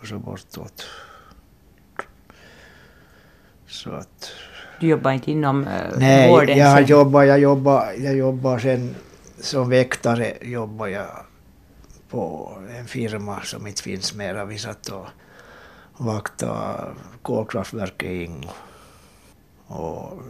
och 0.00 0.06
så 0.06 0.18
bortåt. 0.18 0.86
Så 3.66 3.90
att... 3.90 4.32
Du 4.80 4.86
jobbar 4.86 5.10
inte 5.10 5.30
inom 5.30 5.66
uh, 5.66 5.98
Nej, 5.98 6.30
vården? 6.30 6.58
jag 6.58 6.82
jobbar, 6.82 7.22
jag 7.22 7.38
jobbar, 7.38 7.92
jag 7.98 8.16
jobbar 8.16 8.58
sen 8.58 8.94
som 9.40 9.68
väktare 9.68 10.32
jobbar 10.42 10.86
jag 10.86 11.06
på 12.08 12.52
en 12.78 12.86
firma 12.86 13.40
som 13.42 13.66
inte 13.66 13.82
finns 13.82 14.14
mera. 14.14 14.44
Vi 14.44 14.58
satt 14.58 14.88
och 14.88 15.06
vaktade 15.98 16.94
kolkraftverket 17.22 18.10
i 18.10 18.24
Ingo. 18.24 18.48
Och 19.66 20.22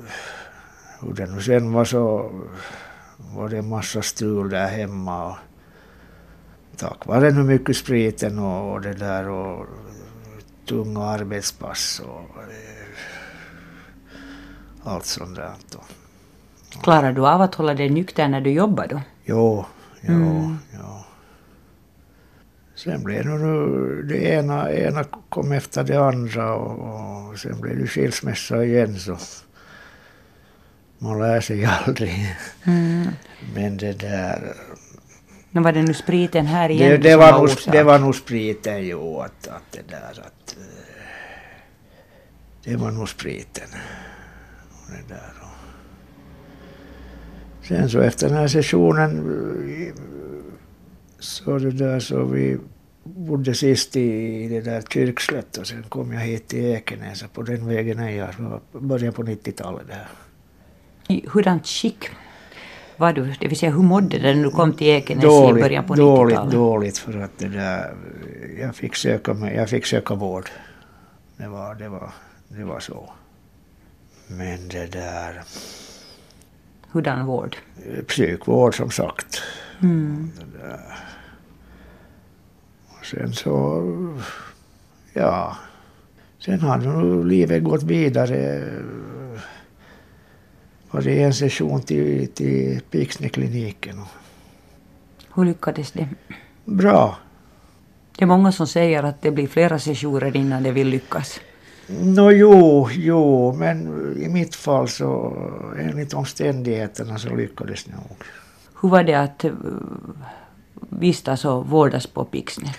hur 1.00 1.12
det 1.12 1.26
nu 1.26 1.42
sen 1.42 1.72
var 1.72 1.84
så 1.84 2.30
var 3.34 3.48
det 3.48 3.58
en 3.58 3.68
massa 3.68 4.02
strul 4.02 4.50
där 4.50 4.68
hemma. 4.68 5.26
Och 5.26 5.36
tack 6.76 7.06
vare 7.06 7.30
nu 7.30 7.42
mycket 7.42 7.76
spriten 7.76 8.38
och, 8.38 8.72
och 8.72 8.80
det 8.80 8.94
där 8.94 9.28
och 9.28 9.66
tunga 10.68 11.04
arbetspass 11.04 12.02
och 12.04 12.30
allt 14.84 15.06
sånt 15.06 15.36
där. 15.36 15.52
Klarar 16.82 17.12
du 17.12 17.26
av 17.26 17.42
att 17.42 17.54
hålla 17.54 17.74
dig 17.74 17.90
nykter 17.90 18.28
när 18.28 18.40
du 18.40 18.50
jobbar 18.50 18.86
då? 18.86 19.00
Jo, 19.24 19.64
jo, 20.00 20.14
mm. 20.14 20.58
jo. 20.74 21.04
Sen 22.76 23.02
blev 23.02 23.24
det 23.24 23.30
nu 23.30 24.02
det 24.02 24.18
ena, 24.18 24.72
ena 24.72 25.04
kom 25.04 25.52
efter 25.52 25.84
det 25.84 25.96
andra 25.96 26.54
och, 26.54 27.30
och 27.30 27.38
sen 27.38 27.60
blev 27.60 27.78
det 27.78 27.86
skilsmässa 27.86 28.64
igen 28.64 28.98
så 28.98 29.16
man 30.98 31.18
lär 31.18 31.40
sig 31.40 31.64
aldrig. 31.86 32.36
Mm. 32.64 33.06
Men 33.54 33.76
det 33.76 33.92
där... 33.92 34.54
Men 35.50 35.62
var 35.62 35.72
det 35.72 35.82
nu 35.82 35.94
spriten 35.94 36.46
här 36.46 36.68
igen 36.68 36.90
det, 36.90 36.96
det, 36.96 37.16
var, 37.16 37.32
nog, 37.32 37.50
det 37.72 37.82
var 37.82 37.98
nog 37.98 38.14
spriten, 38.14 38.86
jo. 38.86 39.20
Att, 39.20 39.48
att 39.48 39.72
det 39.72 39.88
där 39.88 40.10
att... 40.10 40.56
Eh, 40.58 40.64
det 42.64 42.76
var 42.76 42.90
nog 42.90 43.08
spriten 43.08 43.68
det 44.88 45.14
där. 45.14 45.32
Sen 47.62 47.90
så 47.90 48.00
efter 48.00 48.28
den 48.28 48.36
här 48.36 48.48
sessionen 48.48 49.22
så 51.18 51.58
det 51.58 51.70
där 51.70 52.00
så 52.00 52.24
vi 52.24 52.58
bodde 53.04 53.54
sist 53.54 53.96
i 53.96 54.48
det 54.48 54.60
där 54.60 54.82
Kyrkslätt 54.82 55.56
och 55.56 55.66
sen 55.66 55.82
kom 55.82 56.12
jag 56.12 56.20
hit 56.20 56.48
till 56.48 56.64
Ekenäs 56.64 57.22
och 57.22 57.32
på 57.32 57.42
den 57.42 57.68
vägen 57.68 57.98
är 57.98 58.10
jag. 58.10 58.60
början 58.72 59.12
på 59.12 59.22
90-talet 59.22 59.86
där. 59.88 60.08
I 61.08 61.28
hurdant 61.28 61.66
skick 61.66 62.10
var 62.96 63.12
du? 63.12 63.34
Det 63.40 63.48
vill 63.48 63.58
säga 63.58 63.72
hur 63.72 63.82
mådde 63.82 64.18
du 64.18 64.34
när 64.34 64.44
du 64.44 64.50
kom 64.50 64.72
till 64.72 64.86
Ekenäs 64.86 65.24
dåligt, 65.24 65.58
i 65.58 65.62
början 65.62 65.84
på 65.84 65.94
dåligt, 65.94 66.36
90-talet? 66.36 66.52
dåligt 66.52 66.98
för 66.98 67.20
att 67.20 67.38
det 67.38 67.48
där, 67.48 67.94
jag 68.60 68.76
fick 68.76 68.96
söka, 68.96 69.34
mig, 69.34 69.54
jag 69.54 69.70
fick 69.70 69.86
söka 69.86 70.14
vård. 70.14 70.50
Det 71.36 71.48
var, 71.48 71.74
det 71.74 71.88
var, 71.88 72.10
det 72.48 72.64
var 72.64 72.80
så. 72.80 73.10
Men 74.26 74.68
det 74.68 74.86
där, 74.86 75.42
Hurdan 76.96 77.26
vård? 77.26 77.56
psykvård 78.08 78.74
som 78.74 78.90
sagt. 78.90 79.42
Mm. 79.82 80.30
Sen 83.02 83.32
så, 83.32 83.82
ja, 85.12 85.56
sen 86.38 86.60
har 86.60 86.78
nog 86.78 87.26
livet 87.26 87.64
gått 87.64 87.82
vidare. 87.82 88.64
Var 90.90 91.02
det 91.02 91.22
en 91.22 91.34
session 91.34 91.82
till, 91.82 92.28
till 92.28 92.80
Pixnekliniken. 92.90 94.00
Hur 95.34 95.44
lyckades 95.44 95.92
det? 95.92 96.08
Bra. 96.64 97.18
Det 98.16 98.24
är 98.24 98.26
många 98.26 98.52
som 98.52 98.66
säger 98.66 99.02
att 99.02 99.22
det 99.22 99.30
blir 99.30 99.46
flera 99.46 99.78
sessioner 99.78 100.36
innan 100.36 100.62
det 100.62 100.72
vill 100.72 100.88
lyckas. 100.88 101.40
Nå 101.88 102.30
jo, 102.30 102.88
jo, 102.92 103.52
men 103.52 103.86
i 104.22 104.28
mitt 104.28 104.54
fall 104.54 104.88
så 104.88 105.36
enligt 105.78 106.14
omständigheterna 106.14 107.18
så 107.18 107.34
lyckades 107.34 107.84
det 107.84 107.92
nog. 107.92 108.24
Hur 108.80 108.88
var 108.88 109.02
det 109.02 109.14
att 109.14 109.44
eh, 109.44 109.52
vistas 110.88 111.44
och 111.44 111.66
vårdas 111.66 112.06
på 112.06 112.24
Pixne? 112.24 112.74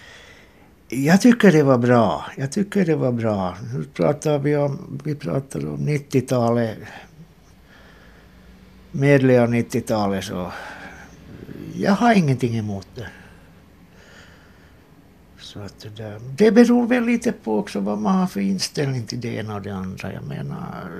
Jag 0.89 1.21
tycker 1.21 1.51
det 1.51 1.63
var 1.63 1.77
bra. 1.77 2.25
Jag 2.37 2.51
tycker 2.51 2.85
det 2.85 2.95
var 2.95 3.11
bra. 3.11 3.57
Nu 3.73 3.83
pratar 3.83 4.39
vi 4.39 4.55
om, 4.57 4.99
vi 5.03 5.15
pratar 5.15 5.59
om 5.67 5.77
90-talet. 5.77 6.77
Medel 8.91 9.39
av 9.39 9.53
90-talet 9.53 10.23
så 10.23 10.51
jag 11.75 11.91
har 11.91 12.13
ingenting 12.13 12.57
emot 12.57 12.87
det. 12.95 13.07
Så 15.57 15.63
att 15.63 15.79
det, 15.79 16.03
där, 16.03 16.19
det 16.37 16.51
beror 16.51 16.87
väl 16.87 17.05
lite 17.05 17.31
på 17.31 17.59
också 17.59 17.79
vad 17.79 17.97
man 17.97 18.15
har 18.15 18.27
för 18.27 18.39
inställning 18.39 19.05
till 19.05 19.21
det 19.21 19.35
ena 19.35 19.55
och 19.55 19.61
det 19.61 19.73
andra. 19.73 20.13
Jag 20.13 20.23
menar, 20.23 20.91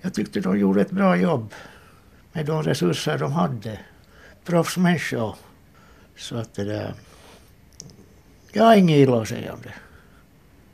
jag 0.00 0.14
tyckte 0.14 0.40
de 0.40 0.58
gjorde 0.58 0.80
ett 0.80 0.90
bra 0.90 1.16
jobb 1.16 1.54
med 2.32 2.46
de 2.46 2.62
resurser 2.62 3.18
de 3.18 3.32
hade. 3.32 3.78
Proffsmänniskor. 4.44 5.36
Så 6.16 6.36
att 6.36 6.54
det 6.54 6.64
där, 6.64 6.94
jag 8.52 8.64
har 8.64 8.76
inget 8.76 8.96
illa 8.96 9.22
att 9.22 9.28
säga 9.28 9.52
om 9.52 9.58
det. 9.62 9.74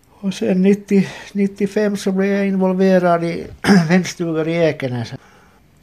Och 0.08 0.34
sen 0.34 0.62
90, 0.62 1.08
95 1.32 1.96
så 1.96 2.12
blev 2.12 2.30
jag 2.30 2.46
involverad 2.46 3.24
i 3.24 3.46
vänstugan 3.88 4.48
i 4.48 4.56
Ekenäs. 4.56 5.12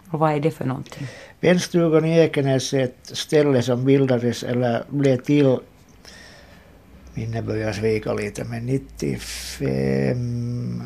Och 0.10 0.20
vad 0.20 0.34
är 0.34 0.40
det 0.40 0.52
för 0.52 0.66
någonting? 0.66 1.08
Vänstugan 1.40 2.06
i 2.06 2.20
Ekenäs 2.20 2.74
är 2.74 2.84
ett 2.84 3.00
ställe 3.04 3.62
som 3.62 3.86
bildades 3.86 4.44
eller 4.44 4.84
blev 4.90 5.18
till 5.18 5.58
minne 7.14 7.42
börjar 7.42 7.74
svika 7.74 8.14
lite, 8.14 8.44
men 8.44 8.66
95, 8.66 10.84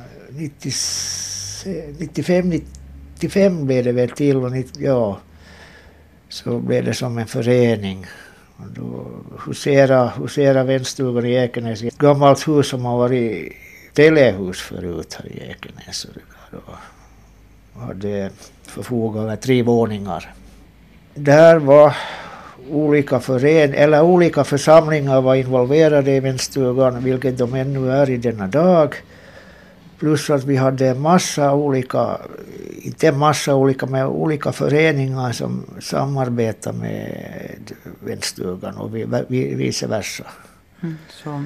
95, 1.98 2.50
95 2.50 3.66
blev 3.66 3.84
det 3.84 3.92
väl 3.92 4.10
till 4.10 4.38
och 4.38 4.52
90, 4.52 4.84
ja, 4.84 5.20
så 6.30 6.60
blev 6.60 6.86
det 6.86 6.94
som 6.94 7.18
en 7.18 7.28
förening. 7.28 8.06
Och 8.58 8.68
då 8.76 9.08
husera, 9.46 10.08
husera 10.08 10.64
vänstugan 10.64 11.26
i 11.26 11.34
Ekenäs 11.34 11.84
ett 11.84 11.98
gammalt 11.98 12.48
hus 12.48 12.68
som 12.68 12.86
har 12.86 12.98
varit 12.98 13.54
telehus 13.94 14.62
förut 14.62 15.18
här 15.20 15.32
i 15.32 15.50
Ekenäs. 15.50 16.06
Och 16.06 16.12
och 17.74 17.82
hade 17.82 18.30
förfogat 18.64 19.24
över 19.24 19.36
tre 19.36 19.64
våningar. 19.64 20.34
Där 21.16 21.58
var 21.58 21.96
olika 22.70 23.20
fören 23.20 23.74
eller 23.74 24.02
olika 24.02 24.44
församlingar 24.44 25.22
var 25.22 25.36
involverade 25.36 26.12
i 26.12 26.20
vänstugan, 26.20 27.04
vilket 27.04 27.38
de 27.38 27.54
ännu 27.54 27.92
är 27.92 28.10
i 28.10 28.18
denna 28.18 28.48
dag. 28.48 28.96
Plus 30.00 30.30
att 30.30 30.44
vi 30.44 30.56
hade 30.56 30.88
en 30.88 31.02
massa 31.02 31.54
olika, 31.54 32.18
inte 32.82 33.08
en 33.08 33.18
massa 33.18 33.56
olika, 33.56 33.86
men 33.86 34.06
olika 34.06 34.52
föreningar 34.52 35.32
som 35.32 35.66
samarbetar 35.80 36.74
med 36.74 37.72
vänstugan 38.00 38.78
och 38.78 38.96
vice 39.40 39.88
versa. 39.88 40.24
Mm, 40.84 40.98
så. 41.10 41.44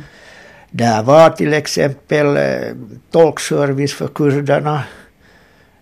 Där 0.72 1.04
var 1.04 1.30
till 1.30 1.54
exempel 1.54 2.38
eh, 2.38 2.76
tolkservice 3.12 3.94
för 3.94 4.08
kurderna. 4.08 4.84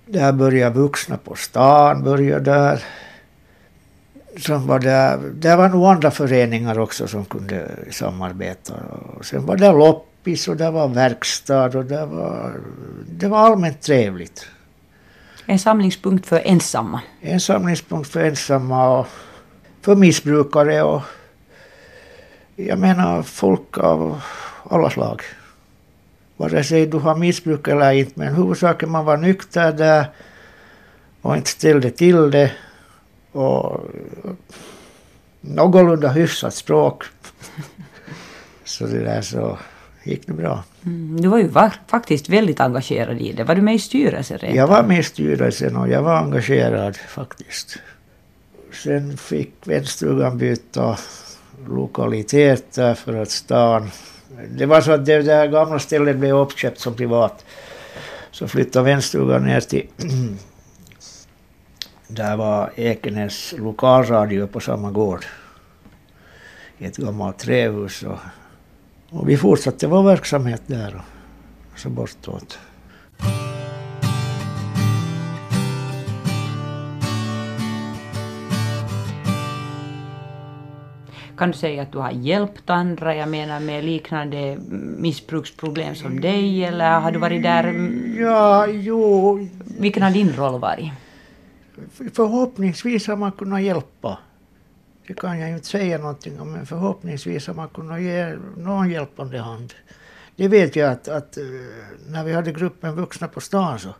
Där 0.05 0.31
började 0.31 0.79
vuxna 0.79 1.17
på 1.17 1.35
stan, 1.35 2.03
började 2.03 2.51
där 2.51 2.83
som 4.37 4.67
var 4.67 4.79
där, 4.79 5.17
det 5.33 5.55
var 5.55 5.69
nog 5.69 5.85
andra 5.85 6.11
föreningar 6.11 6.79
också 6.79 7.07
som 7.07 7.25
kunde 7.25 7.71
samarbeta. 7.91 8.73
Och 9.17 9.25
sen 9.25 9.45
var 9.45 9.57
det 9.57 9.71
loppis 9.71 10.47
och 10.47 10.57
det 10.57 10.71
var 10.71 10.87
verkstad 10.87 11.77
och 11.77 11.85
det 11.85 12.05
var, 12.05 12.53
det 13.09 13.27
var 13.27 13.39
allmänt 13.39 13.81
trevligt. 13.81 14.47
En 15.45 15.59
samlingspunkt 15.59 16.25
för 16.25 16.41
ensamma. 16.45 17.01
En 17.21 17.39
samlingspunkt 17.39 18.09
för 18.09 18.23
ensamma 18.23 18.99
och 18.99 19.07
för 19.81 19.95
missbrukare 19.95 20.83
och 20.83 21.01
jag 22.55 22.79
menar 22.79 23.21
folk 23.21 23.77
av 23.77 24.21
alla 24.69 24.89
slag. 24.89 25.21
Vare 26.37 26.63
sig 26.63 26.87
du 26.87 26.97
har 26.97 27.15
missbruk 27.15 27.67
eller 27.67 27.91
inte, 27.91 28.11
men 28.15 28.35
huvudsaken 28.35 28.89
man 28.91 29.05
var 29.05 29.17
nykter 29.17 29.71
där 29.71 30.05
och 31.21 31.35
inte 31.37 31.49
ställde 31.49 31.91
till 31.91 32.31
det 32.31 32.51
och 33.35 33.81
någorlunda 35.41 36.09
hyfsat 36.09 36.53
språk. 36.53 37.03
Så 38.63 38.85
det 38.85 38.99
där 38.99 39.21
så 39.21 39.57
gick 40.03 40.27
det 40.27 40.33
bra. 40.33 40.63
Mm, 40.85 41.21
du 41.21 41.27
var 41.27 41.37
ju 41.37 41.47
va- 41.47 41.73
faktiskt 41.87 42.29
väldigt 42.29 42.59
engagerad 42.59 43.21
i 43.21 43.31
det. 43.33 43.43
Var 43.43 43.55
du 43.55 43.61
med 43.61 43.75
i 43.75 43.79
styrelsen 43.79 44.37
redan? 44.37 44.55
Jag 44.55 44.67
var 44.67 44.83
med 44.83 44.99
i 44.99 45.03
styrelsen 45.03 45.75
och 45.75 45.89
jag 45.89 46.01
var 46.01 46.15
engagerad 46.17 46.97
faktiskt. 46.97 47.77
Sen 48.83 49.17
fick 49.17 49.51
vänstugan 49.63 50.37
byta 50.37 50.97
lokaliteter 51.69 52.93
för 52.93 53.13
att 53.21 53.31
stan... 53.31 53.91
Det 54.57 54.65
var 54.65 54.81
så 54.81 54.91
att 54.91 55.05
det 55.05 55.21
där 55.21 55.47
gamla 55.47 55.79
stället 55.79 56.17
blev 56.17 56.35
uppköpt 56.35 56.79
som 56.79 56.93
privat. 56.93 57.45
Så 58.31 58.47
flyttade 58.47 58.85
vänstugan 58.85 59.43
ner 59.43 59.59
till 59.59 59.87
där 62.07 62.35
var 62.35 62.71
Ekenäs 62.75 63.53
lokalradio 63.57 64.47
på 64.47 64.59
samma 64.59 64.91
gård. 64.91 65.25
I 66.77 66.85
ett 66.85 66.97
gammalt 66.97 67.39
trähus. 67.39 68.03
Och, 68.03 68.19
och 69.09 69.29
vi 69.29 69.37
fortsatte 69.37 69.87
vår 69.87 70.03
verksamhet 70.03 70.61
där 70.67 71.03
och 71.73 71.79
så 71.79 71.89
bortåt. 71.89 72.59
Kan 81.37 81.51
du 81.51 81.57
säga 81.57 81.81
att 81.81 81.91
du 81.91 81.97
har 81.97 82.11
hjälpt 82.11 82.69
andra, 82.69 83.15
jag 83.15 83.29
menar 83.29 83.59
med 83.59 83.83
liknande 83.83 84.57
missbruksproblem 84.97 85.95
som 85.95 86.21
dig, 86.21 86.65
eller 86.65 86.99
har 86.99 87.11
du 87.11 87.19
varit 87.19 87.43
där? 87.43 87.73
Ja, 88.19 88.67
jo, 88.67 89.47
Vilken 89.79 90.03
har 90.03 90.11
din 90.11 90.33
roll 90.33 90.59
varit? 90.59 90.91
Förhoppningsvis 92.13 93.07
har 93.07 93.15
man 93.15 93.31
kunnat 93.31 93.61
hjälpa. 93.61 94.17
Det 95.07 95.13
kan 95.13 95.39
jag 95.39 95.49
inte 95.49 95.67
säga 95.67 95.97
någonting 95.97 96.39
om, 96.39 96.51
men 96.51 96.65
förhoppningsvis 96.65 97.47
har 97.47 97.53
man 97.53 97.69
kunnat 97.69 98.01
ge 98.01 98.35
någon 98.57 98.89
hjälpande 98.89 99.39
hand. 99.39 99.73
Det 100.35 100.47
vet 100.47 100.75
jag 100.75 100.91
att, 100.91 101.07
att 101.07 101.37
eh, 101.37 101.43
när 102.07 102.23
vi 102.23 102.33
hade 102.33 102.51
gruppen 102.51 102.95
vuxna 102.95 103.27
på 103.27 103.41
stan 103.41 103.79
så 103.79 103.95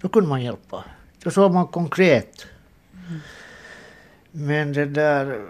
då 0.00 0.08
kunde 0.08 0.28
man 0.28 0.42
hjälpa. 0.42 0.84
Då 1.22 1.30
såg 1.30 1.52
man 1.52 1.66
konkret. 1.66 2.46
Men 4.32 4.72
det 4.72 4.86
där, 4.86 5.40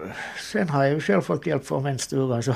sen 0.52 0.68
har 0.68 0.84
jag 0.84 0.94
ju 0.94 1.00
själv 1.00 1.20
fått 1.20 1.46
hjälp 1.46 1.66
från 1.66 1.84
vänstugan 1.84 2.42
så 2.42 2.54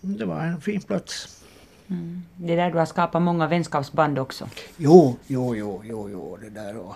det 0.00 0.24
var 0.24 0.40
en 0.40 0.60
fin 0.60 0.80
plats. 0.80 1.43
Mm. 1.88 2.22
Det 2.36 2.52
är 2.52 2.56
där 2.56 2.70
du 2.70 2.78
har 2.78 2.86
skapat 2.86 3.22
många 3.22 3.46
vänskapsband 3.46 4.18
också. 4.18 4.48
Jo, 4.76 5.16
jo, 5.26 5.56
jo, 5.56 5.82
jo, 5.84 6.08
jo, 6.10 6.36
det 6.36 6.50
där 6.50 6.76
och... 6.76 6.94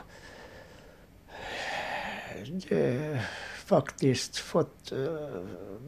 Det, 2.68 3.20
faktiskt 3.64 4.36
fått 4.36 4.92
uh, 4.92 5.08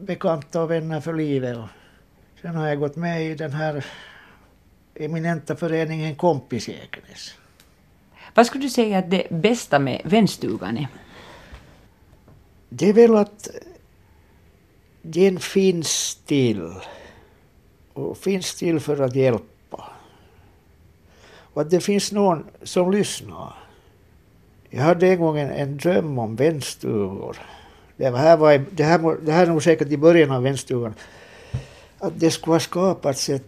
bekanta 0.01 0.61
och 0.61 0.71
vänner 0.71 1.01
för 1.01 1.13
livet. 1.13 1.57
Sen 2.41 2.55
har 2.55 2.67
jag 2.67 2.79
gått 2.79 2.95
med 2.95 3.25
i 3.25 3.35
den 3.35 3.53
här 3.53 3.85
eminenta 4.95 5.55
föreningen 5.55 6.15
Kompis 6.15 6.69
Ekenäs. 6.69 7.33
Vad 8.33 8.45
skulle 8.45 8.63
du 8.63 8.69
säga 8.69 8.97
att 8.97 9.11
det 9.11 9.27
bästa 9.29 9.79
med 9.79 10.01
vänstugan 10.03 10.77
är? 10.77 10.87
Det 12.69 12.89
är 12.89 12.93
väl 12.93 13.15
att 13.15 13.49
den 15.01 15.39
finns 15.39 16.15
till. 16.25 16.73
Och 18.01 18.17
finns 18.17 18.55
till 18.55 18.79
för 18.79 19.01
att 19.01 19.15
hjälpa. 19.15 19.83
Och 21.53 21.61
att 21.61 21.69
det 21.69 21.79
finns 21.79 22.11
någon 22.11 22.43
som 22.63 22.91
lyssnar. 22.91 23.53
Jag 24.69 24.81
hade 24.83 25.07
en 25.07 25.19
gång 25.19 25.37
en, 25.39 25.49
en 25.51 25.77
dröm 25.77 26.19
om 26.19 26.35
vänstugor. 26.35 27.37
Det 27.97 28.09
här, 28.17 28.37
var, 28.37 28.53
i- 28.53 28.65
det, 28.71 28.83
här, 28.83 29.17
det 29.21 29.31
här 29.31 29.43
är 29.45 29.49
nog 29.49 29.63
säkert 29.63 29.87
i 29.87 29.97
början 29.97 30.31
av 30.31 30.43
vänstugan. 30.43 30.93
Att 31.99 32.13
det 32.19 32.31
skulle 32.31 32.53
ha 32.53 32.59
skapats 32.59 33.29
ett 33.29 33.45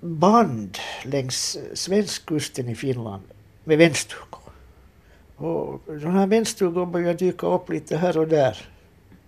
band 0.00 0.78
längs 1.04 1.58
svenskkusten 1.74 2.68
i 2.68 2.74
Finland 2.74 3.22
med 3.64 3.78
vänstugor. 3.78 4.40
Och 5.36 5.80
de 5.86 6.06
här 6.14 6.26
vänstugorna 6.26 6.86
börjar 6.86 7.14
dyka 7.14 7.46
upp 7.46 7.70
lite 7.70 7.96
här 7.96 8.18
och 8.18 8.28
där 8.28 8.56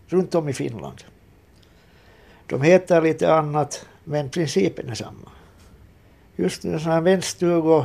runt 0.07 0.35
om 0.35 0.49
i 0.49 0.53
Finland. 0.53 1.05
De 2.47 2.63
heter 2.63 3.03
lite 3.03 3.35
annat, 3.35 3.87
men 4.05 4.31
principen 4.31 4.89
är 4.89 4.95
samma. 4.95 5.31
Just 6.37 6.63
sådana 6.63 6.79
här 6.79 7.01
vänststugor, 7.01 7.85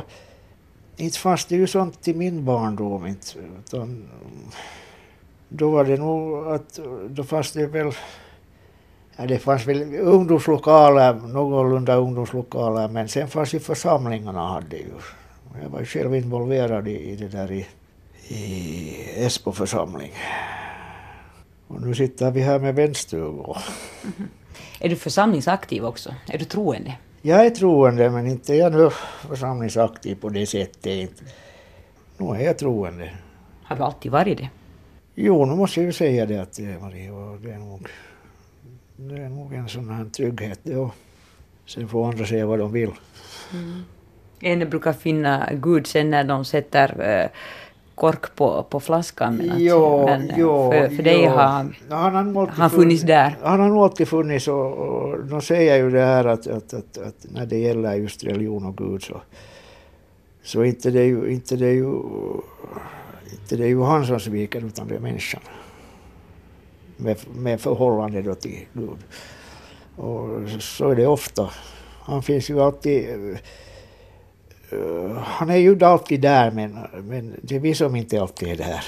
inte 0.96 1.18
fanns 1.18 1.44
det 1.44 1.56
ju 1.56 1.66
sånt 1.66 2.08
i 2.08 2.14
min 2.14 2.44
barndom 2.44 3.06
inte. 3.06 3.26
Utan, 3.58 4.08
då 5.48 5.70
var 5.70 5.84
det 5.84 5.96
nog 5.96 6.46
att, 6.46 6.80
då 7.08 7.24
fanns 7.24 7.52
det 7.52 7.66
väl, 7.66 7.92
ja 9.16 9.26
det 9.26 9.38
fanns 9.38 9.66
väl 9.66 9.94
ungdomslokaler, 9.94 11.14
någorlunda 11.14 11.94
ungdomslokaler, 11.94 12.88
men 12.88 13.08
sen 13.08 13.28
fanns 13.28 13.54
ju 13.54 13.60
församlingarna 13.60 14.48
hade 14.48 14.76
ju. 14.76 14.92
Jag 15.62 15.68
var 15.68 15.80
ju 15.80 15.86
själv 15.86 16.14
involverad 16.14 16.88
i, 16.88 17.10
i 17.10 17.16
det 17.16 17.28
där 17.28 17.52
i, 17.52 17.66
i 18.28 19.24
Esbo 19.24 19.52
församling. 19.52 20.12
Och 21.66 21.80
nu 21.80 21.94
sitter 21.94 22.30
vi 22.30 22.40
här 22.40 22.58
med 22.58 22.74
vänststugor. 22.74 23.58
Mhm. 24.02 24.28
Är 24.80 24.88
du 24.88 24.96
församlingsaktiv 24.96 25.84
också? 25.84 26.14
Är 26.28 26.38
du 26.38 26.44
troende? 26.44 26.94
Jag 27.22 27.46
är 27.46 27.50
troende, 27.50 28.10
men 28.10 28.26
inte 28.26 28.54
är 28.54 28.58
jag 28.58 28.72
nu 28.72 28.90
församlingsaktiv 29.28 30.14
på 30.14 30.28
det 30.28 30.46
sättet. 30.46 30.86
Inte. 30.86 31.24
Nu 32.16 32.26
är 32.26 32.40
jag 32.40 32.58
troende. 32.58 33.10
Har 33.62 33.76
du 33.76 33.82
alltid 33.82 34.12
varit 34.12 34.38
det? 34.38 34.48
Jo, 35.14 35.46
nu 35.46 35.54
måste 35.54 35.80
jag 35.80 35.86
ju 35.86 35.92
säga 35.92 36.26
det 36.26 36.38
att 36.38 36.52
det 36.52 36.64
är 36.64 36.78
Marie, 36.78 37.10
det 37.42 37.50
är 37.52 37.58
nog, 37.58 37.88
det 38.96 39.22
är 39.22 39.28
nog 39.28 39.54
en 39.54 39.68
sån 39.68 39.90
här 39.90 40.04
trygghet. 40.04 40.66
och 40.66 40.94
Sen 41.66 41.88
får 41.88 42.08
andra 42.08 42.26
säga 42.26 42.46
vad 42.46 42.58
de 42.58 42.72
vill. 42.72 42.90
En 44.40 44.70
brukar 44.70 44.92
finna 44.92 45.48
Gud 45.52 45.86
sen 45.86 46.10
när 46.10 46.24
de 46.24 46.44
sätter 46.44 47.20
eh, 47.22 47.30
kork 48.00 48.34
på, 48.36 48.62
på 48.62 48.80
flaskan. 48.80 49.36
Men, 49.36 49.50
att, 49.50 49.60
Jo, 49.60 50.06
men 50.06 50.30
eh, 50.30 50.36
jo, 50.38 50.70
för, 50.72 50.88
för 50.88 51.02
dig 51.02 51.26
har 51.26 51.42
han 51.42 51.74
alltid 52.36 52.54
han 52.54 52.70
funnits 52.70 53.02
där. 53.02 53.36
Han 53.42 53.60
har 53.60 53.68
nog 53.68 53.78
alltid 53.78 54.08
funnits 54.08 54.48
och, 54.48 54.72
och 54.72 55.24
de 55.24 55.42
säger 55.42 55.76
ju 55.76 55.90
det 55.90 56.04
här 56.04 56.24
att, 56.24 56.46
att, 56.46 56.74
att, 56.74 56.98
att 56.98 57.26
när 57.34 57.46
det 57.46 57.58
gäller 57.58 57.94
just 57.94 58.24
religion 58.24 58.66
och 58.66 58.76
Gud 58.76 59.02
så, 59.02 59.20
så 60.42 60.64
inte 60.64 60.90
det 60.90 61.04
ju, 61.04 61.32
inte 61.32 61.56
det 61.56 61.72
ju, 61.72 61.92
inte 63.32 63.56
det 63.56 63.64
är 63.64 63.68
ju 63.68 63.82
han 63.82 64.06
som 64.06 64.20
sviker 64.20 64.64
utan 64.66 64.88
det 64.88 64.94
är 64.94 65.00
människan. 65.00 65.42
Med, 66.96 67.16
med 67.34 67.60
förhållande 67.60 68.22
då 68.22 68.34
till 68.34 68.66
Gud. 68.72 68.98
Och 69.96 70.28
så 70.60 70.90
är 70.90 70.94
det 70.94 71.06
ofta. 71.06 71.50
Han 72.02 72.22
finns 72.22 72.50
ju 72.50 72.60
alltid 72.60 73.38
han 75.24 75.50
är 75.50 75.56
ju 75.56 75.84
alltid 75.84 76.20
där 76.20 76.50
men, 76.50 76.78
men 77.04 77.40
det 77.42 77.56
är 77.56 77.60
vi 77.60 77.74
som 77.74 77.96
inte 77.96 78.20
alltid 78.20 78.48
är 78.48 78.56
där. 78.56 78.84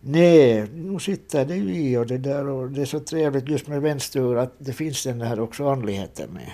Nej, 0.00 0.66
nu 0.74 0.98
sitter 0.98 1.44
det 1.44 1.56
ju 1.56 1.74
i 1.74 1.96
och 1.96 2.06
det 2.06 2.18
där 2.18 2.48
och 2.48 2.70
det 2.70 2.80
är 2.80 2.86
så 2.86 3.00
trevligt 3.00 3.48
just 3.48 3.66
med 3.66 3.82
vänster 3.82 4.36
att 4.36 4.54
det 4.58 4.72
finns 4.72 5.02
den 5.02 5.18
där 5.18 5.40
också 5.40 5.68
andligheten 5.68 6.30
med. 6.30 6.52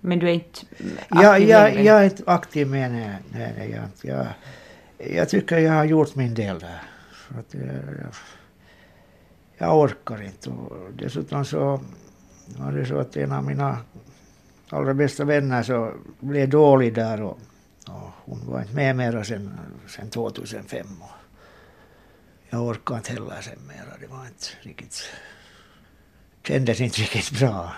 Men 0.00 0.18
du 0.18 0.28
är 0.28 0.32
inte 0.32 0.60
Jag, 1.08 1.24
aktiv 1.24 1.48
jag, 1.48 1.62
längre? 1.62 1.82
jag 1.82 2.00
är 2.00 2.04
inte 2.04 2.22
aktiv 2.26 2.66
med 2.66 2.92
nej, 2.92 3.16
nej, 3.32 3.52
nej 3.58 3.70
jag, 3.70 4.12
jag, 4.12 4.26
jag 5.16 5.28
tycker 5.28 5.58
jag 5.58 5.72
har 5.72 5.84
gjort 5.84 6.14
min 6.14 6.34
del 6.34 6.58
där. 6.58 6.82
Så 7.28 7.38
att 7.38 7.54
jag, 7.54 7.64
jag, 7.74 8.14
jag 9.58 9.78
orkar 9.78 10.22
inte 10.22 10.50
och 10.50 10.92
dessutom 10.98 11.44
så 11.44 11.80
var 12.58 12.72
det 12.72 12.86
så 12.86 12.98
att 12.98 13.16
en 13.16 13.32
av 13.32 13.44
mina 13.44 13.78
allra 14.70 14.94
bästa 14.94 15.24
vänner 15.24 15.62
så 15.62 15.92
blev 16.20 16.48
dålig 16.48 16.94
där 16.94 17.22
och, 17.22 17.38
och 17.88 18.10
hon 18.24 18.46
var 18.46 18.60
inte 18.60 18.74
med 18.74 18.96
mera 18.96 19.24
sen, 19.24 19.60
sen 19.86 20.10
2005. 20.10 20.86
Och 21.00 21.10
jag 22.50 22.62
orkar 22.62 22.96
inte 22.96 23.12
heller 23.12 23.40
sen 23.40 23.58
mera. 23.66 23.98
Det 24.00 24.06
var 24.06 24.26
inte 24.26 24.46
riktigt, 24.62 25.10
kändes 26.42 26.80
inte 26.80 27.00
riktigt 27.00 27.38
bra. 27.38 27.72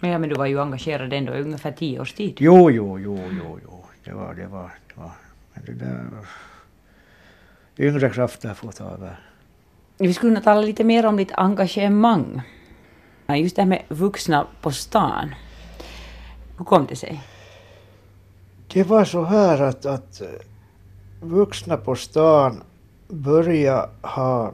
Men, 0.00 0.10
ja, 0.10 0.18
men 0.18 0.28
du 0.28 0.34
var 0.34 0.46
ju 0.46 0.60
engagerad 0.60 1.12
ändå 1.12 1.34
i 1.34 1.42
ungefär 1.42 1.72
tio 1.72 2.00
års 2.00 2.12
tid. 2.12 2.36
Jo, 2.38 2.70
jo, 2.70 2.98
jo, 2.98 3.20
jo, 3.32 3.58
jo. 3.64 3.84
Det 4.04 4.12
var, 4.12 4.34
det 4.34 4.46
var, 4.46 4.70
det 4.88 5.00
var. 5.00 5.10
Men 5.54 5.64
det 5.64 5.72
där... 5.72 6.06
Yngre 7.78 8.10
krafter 8.10 8.54
får 8.54 8.72
ta 8.72 8.84
över. 8.84 9.20
Vi 9.98 10.14
skulle 10.14 10.30
kunna 10.30 10.40
tala 10.40 10.60
lite 10.60 10.84
mer 10.84 11.06
om 11.06 11.16
ditt 11.16 11.32
engagemang. 11.32 12.42
Just 13.28 13.56
det 13.56 13.62
här 13.62 13.68
med 13.68 13.82
vuxna 13.88 14.46
på 14.60 14.70
stan. 14.70 15.34
Hur 16.60 16.64
kom 16.64 16.86
det 16.86 16.96
sig? 16.96 17.22
Det 18.72 18.82
var 18.82 19.04
så 19.04 19.24
här 19.24 19.60
att, 19.62 19.86
att 19.86 20.20
eh, 20.20 20.28
vuxna 21.20 21.76
på 21.76 21.94
stan 21.94 22.62
började 23.08 23.88
ha, 24.02 24.52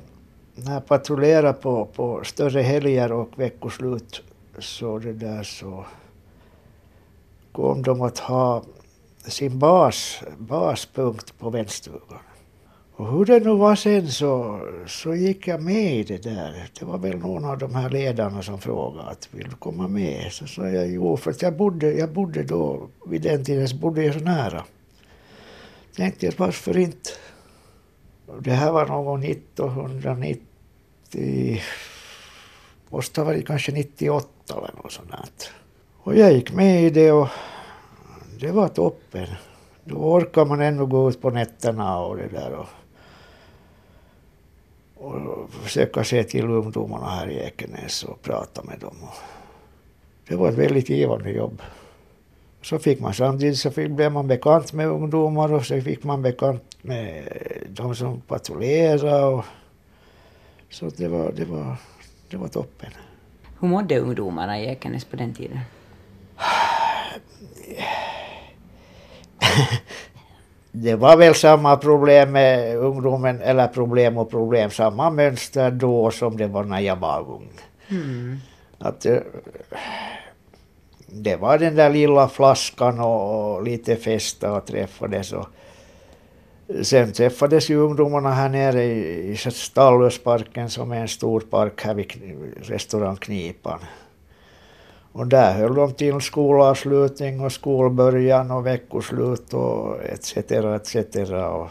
när 0.55 0.73
jag 0.75 0.87
patrullerade 0.87 1.53
på, 1.53 1.85
på 1.85 2.25
större 2.25 2.63
helger 2.63 3.13
och 3.13 3.29
veckoslut 3.37 4.23
så 4.59 4.99
det 4.99 5.13
där 5.13 5.43
så 5.43 5.85
kom 7.53 7.83
de 7.83 8.03
att 8.03 8.19
ha 8.19 8.63
sin 9.25 9.59
bas, 9.59 10.23
baspunkt 10.39 11.39
på 11.39 11.51
vändstugan. 11.51 12.19
Och 12.99 13.13
hur 13.13 13.25
det 13.25 13.41
nu 13.41 13.57
var 13.57 13.75
sen 13.75 14.09
så, 14.09 14.61
så 14.87 15.15
gick 15.15 15.49
jag 15.49 15.63
med 15.63 15.97
i 15.97 16.03
det 16.03 16.23
där. 16.23 16.69
Det 16.79 16.85
var 16.85 16.99
väl 16.99 17.19
någon 17.19 17.45
av 17.45 17.59
de 17.59 17.75
här 17.75 17.91
ledarna 17.91 18.43
som 18.43 18.61
frågade 18.61 19.09
att 19.09 19.29
vill 19.31 19.49
du 19.49 19.57
komma 19.57 19.89
med? 19.89 20.33
Så 20.33 20.47
sa 20.47 20.69
jag 20.69 20.89
jo, 20.89 21.17
för 21.17 21.31
att 21.31 21.43
jag 21.43 21.57
bodde, 21.57 21.93
jag 21.93 22.13
bodde 22.13 22.43
då, 22.43 22.89
vid 23.07 23.23
den 23.23 23.45
tiden 23.45 23.69
så 23.69 23.77
bodde 23.77 24.05
jag 24.05 24.15
så 24.15 24.21
nära. 24.21 24.65
Tänkte 25.97 26.27
jag 26.27 26.35
varför 26.37 26.79
inte? 26.79 27.11
Det 28.41 28.53
här 28.53 28.73
var 28.73 28.87
någon 28.87 29.05
gång 29.05 29.25
1990, 29.25 31.63
måste 32.89 33.21
ha 33.21 33.27
varit 33.27 33.47
kanske 33.47 33.73
98 33.73 34.29
eller 34.49 34.83
något 34.83 34.93
sånt 34.93 35.11
där. 35.11 35.29
Och 35.99 36.17
jag 36.17 36.33
gick 36.33 36.53
med 36.53 36.85
i 36.85 36.91
det 36.91 37.13
och 37.13 37.29
det 38.41 38.53
var 38.53 38.69
toppen. 38.69 39.29
Då 39.85 39.97
orkar 39.97 40.45
man 40.45 40.61
ändå 40.61 40.87
gå 40.87 41.09
ut 41.09 41.21
på 41.21 41.31
nätterna 41.31 41.99
och 41.99 42.17
det 42.17 42.29
där 42.29 42.53
och, 42.53 42.67
och 44.97 45.51
försöka 45.51 46.05
se 46.05 46.25
till 46.25 46.45
ungdomarna 46.45 47.07
här 47.07 47.31
i 47.31 47.39
Ekenäs 47.39 48.05
och 48.05 48.23
prata 48.23 48.63
med 48.63 48.79
dem. 48.79 48.97
Det 50.29 50.37
var 50.37 50.49
ett 50.49 50.59
väldigt 50.59 50.89
givande 50.89 51.31
jobb. 51.31 51.63
Så 52.63 52.79
fick 52.79 53.01
man 53.01 53.15
samtidigt 53.15 53.59
så 53.59 53.71
fick, 53.71 53.91
blev 53.91 54.13
man 54.13 54.27
bekant 54.27 54.73
med 54.73 54.89
ungdomar 54.89 55.53
och 55.53 55.67
så 55.67 55.81
fick 55.81 56.05
man 56.05 56.23
bekant 56.23 56.63
med 56.83 57.29
de 57.69 57.95
som 57.95 58.21
patrullerade. 58.21 59.25
Och, 59.25 59.45
så 60.71 60.91
det 60.97 61.09
var, 61.09 61.33
det, 61.33 61.45
var, 61.45 61.77
det 62.31 62.37
var 62.37 62.49
toppen. 62.49 62.91
Hur 63.61 63.69
mådde 63.69 63.99
ungdomarna 63.99 64.61
i 64.61 64.67
Ekenäs 64.67 65.05
på 65.05 65.17
den 65.17 65.35
tiden? 65.35 65.61
Det 70.79 70.95
var 70.95 71.17
väl 71.17 71.35
samma 71.35 71.77
problem 71.77 72.33
med 72.33 72.77
ungdomen, 72.77 73.41
eller 73.41 73.69
problem 73.69 74.19
och 74.19 74.31
problem, 74.31 74.71
samma 74.71 75.11
mönster 75.11 75.71
då 75.71 76.11
som 76.11 76.37
det 76.37 76.47
var 76.47 76.65
när 76.65 76.81
jag 76.81 76.97
var 76.97 77.21
ung. 77.21 77.51
Mm. 77.89 78.39
Att, 78.79 79.07
eh, 79.07 79.19
det 81.07 81.37
var 81.37 81.59
den 81.59 81.77
där 81.77 81.91
lilla 81.91 82.29
flaskan 82.29 83.01
och, 83.01 83.55
och 83.55 83.63
lite 83.63 83.97
festa 83.97 84.53
och 84.53 84.67
träffades. 84.67 85.33
Och, 85.33 85.47
sen 86.83 87.13
träffades 87.13 87.71
ju 87.71 87.77
ungdomarna 87.77 88.33
här 88.33 88.49
nere 88.49 88.85
i, 88.85 89.31
i 89.31 89.37
Stallösparken 89.37 90.71
som 90.71 90.93
är 90.93 91.01
en 91.01 91.09
stor 91.09 91.41
park 91.41 91.83
här 91.85 91.95
vid 91.95 92.13
restaurang 92.63 93.17
Knipan. 93.17 93.79
Och 95.17 95.27
där 95.27 95.53
höll 95.53 95.75
de 95.75 95.93
till 95.93 96.21
skolavslutning 96.21 97.41
och 97.41 97.53
skolbörjan 97.53 98.51
och 98.51 98.67
veckoslut 98.67 99.55
och 99.55 100.03
etc. 100.03 100.37
etc. 100.37 101.17
Och, 101.31 101.69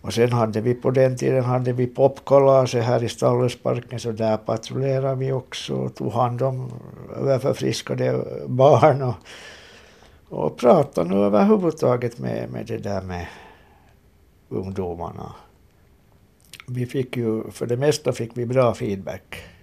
och 0.00 0.14
sen 0.14 0.32
hade 0.32 0.60
vi 0.60 0.74
på 0.74 0.90
den 0.90 1.16
tiden 1.16 1.44
hade 1.44 1.72
vi 1.72 1.86
popkalaset 1.86 2.84
här 2.84 3.04
i 3.04 3.08
Stallösparken 3.08 4.00
så 4.00 4.12
där 4.12 4.36
patrullerade 4.36 5.14
vi 5.14 5.32
också 5.32 5.74
och 5.74 5.94
tog 5.94 6.12
hand 6.12 6.42
om 6.42 6.70
överförfriskade 7.16 8.24
barn 8.46 9.02
och, 9.02 9.14
och 10.28 10.56
pratade 10.56 11.10
nu 11.10 11.16
överhuvudtaget 11.16 12.18
med, 12.18 12.50
med 12.50 12.66
det 12.66 12.78
där 12.78 13.02
med 13.02 13.26
ungdomarna. 14.48 15.34
Vi 16.68 16.86
fick 16.86 17.16
ju, 17.16 17.50
för 17.50 17.66
det 17.66 17.76
mesta 17.76 18.12
fick 18.12 18.30
vi 18.34 18.46
bra 18.46 18.74
feedback. 18.74 19.53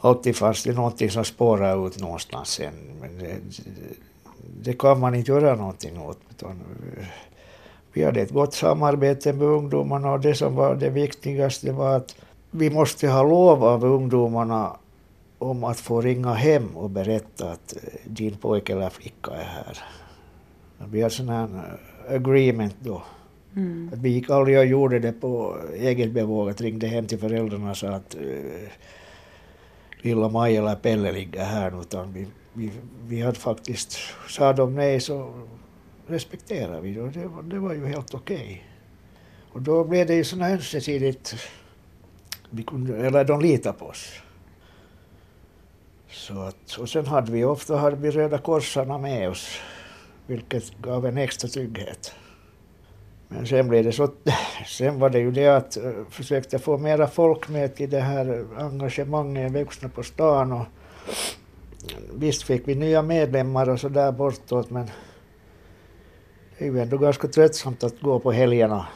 Alltid 0.00 0.36
fanns 0.36 0.64
det 0.64 0.72
någonting 0.72 1.10
som 1.10 1.24
spårade 1.24 1.86
ut 1.86 2.00
någonstans 2.00 2.48
sen. 2.48 2.74
Men 3.00 3.18
det, 3.18 3.36
det 4.62 4.72
kan 4.72 5.00
man 5.00 5.14
inte 5.14 5.30
göra 5.30 5.54
någonting 5.54 6.00
åt. 6.00 6.18
Utan 6.30 6.50
eh, 6.50 7.06
vi 7.92 8.04
hade 8.04 8.20
ett 8.20 8.30
gott 8.30 8.54
samarbete 8.54 9.32
med 9.32 9.46
ungdomarna 9.46 10.12
och 10.12 10.20
det 10.20 10.34
som 10.34 10.54
var 10.54 10.74
det 10.74 10.90
viktigaste 10.90 11.72
var 11.72 11.96
att 11.96 12.16
vi 12.50 12.70
måste 12.70 13.08
ha 13.08 13.22
lov 13.22 13.64
av 13.64 13.84
ungdomarna 13.84 14.76
om 15.38 15.64
att 15.64 15.80
få 15.80 16.00
ringa 16.00 16.34
hem 16.34 16.76
och 16.76 16.90
berätta 16.90 17.50
att 17.50 17.76
eh, 17.76 18.00
din 18.04 18.36
pojke 18.36 18.72
eller 18.72 18.90
flicka 18.90 19.30
är 19.30 19.44
här. 19.44 19.78
Vi 20.90 21.02
hade 21.02 21.14
sån 21.14 21.28
här 21.28 21.44
eh, 22.08 22.14
agreement 22.14 22.76
då. 22.80 23.02
Mm. 23.56 23.90
Att 23.92 23.98
vi 23.98 24.08
gick 24.08 24.30
aldrig 24.30 24.58
och 24.58 24.66
gjorde 24.66 24.98
det 24.98 25.12
på 25.12 25.56
eget 25.74 26.12
bevåg, 26.12 26.50
att 26.50 26.60
ringde 26.60 26.86
hem 26.86 27.06
till 27.06 27.18
föräldrarna 27.18 27.70
och 27.70 27.76
sa 27.76 27.88
att 27.88 28.16
lilla 30.02 30.28
Maj 30.28 30.56
eller 30.56 30.74
Pelle 30.74 31.12
ligger 31.12 31.44
här, 31.44 31.80
utan 31.80 32.12
vi, 32.12 32.26
vi, 32.52 32.70
vi 33.06 33.22
hade 33.22 33.38
faktiskt, 33.38 33.98
sa 34.28 34.52
de 34.52 34.74
nej 34.74 35.00
så 35.00 35.34
respekterade 36.06 36.80
vi 36.80 36.92
det 36.92 37.10
det, 37.10 37.28
det 37.42 37.58
var 37.58 37.74
ju 37.74 37.86
helt 37.86 38.14
okej. 38.14 38.36
Okay. 38.36 38.58
Och 39.52 39.62
då 39.62 39.84
blev 39.84 40.06
det 40.06 40.14
ju 40.14 40.24
sådana 40.24 40.50
ömsesidigt, 40.50 41.34
vi 42.50 42.62
kunde, 42.62 43.06
eller 43.06 43.24
de 43.24 43.40
litade 43.40 43.78
på 43.78 43.86
oss. 43.86 44.12
Så 46.10 46.40
att, 46.40 46.72
och 46.78 46.88
sen 46.88 47.06
hade 47.06 47.32
vi 47.32 47.44
ofta 47.44 47.76
hade 47.76 47.96
vi 47.96 48.10
Röda 48.10 48.38
Korsarna 48.38 48.98
med 48.98 49.30
oss, 49.30 49.60
vilket 50.26 50.78
gav 50.82 51.06
en 51.06 51.18
extra 51.18 51.48
trygghet. 51.48 52.14
Men 53.28 53.46
sen 53.46 53.68
blev 53.68 53.84
det 53.84 53.92
så, 53.92 54.08
sen 54.66 54.98
var 54.98 55.10
det 55.10 55.18
ju 55.18 55.30
det 55.30 55.48
att 55.48 55.76
eh, 55.76 55.92
försökte 56.10 56.58
få 56.58 56.78
mera 56.78 57.06
folk 57.06 57.48
med 57.48 57.74
till 57.74 57.90
det 57.90 58.00
här 58.00 58.44
engagemanget, 58.58 59.52
vuxna 59.52 59.88
på 59.88 60.02
stan 60.02 60.52
och 60.52 60.66
visst 62.14 62.42
fick 62.42 62.68
vi 62.68 62.74
nya 62.74 63.02
medlemmar 63.02 63.68
och 63.68 63.80
så 63.80 63.88
där 63.88 64.12
bortåt 64.12 64.70
men 64.70 64.90
det 66.58 66.64
är 66.64 66.70
ju 66.72 66.80
ändå 66.80 66.98
ganska 66.98 67.28
tröttsamt 67.28 67.84
att 67.84 68.00
gå 68.00 68.18
på 68.18 68.32
helgerna 68.32 68.86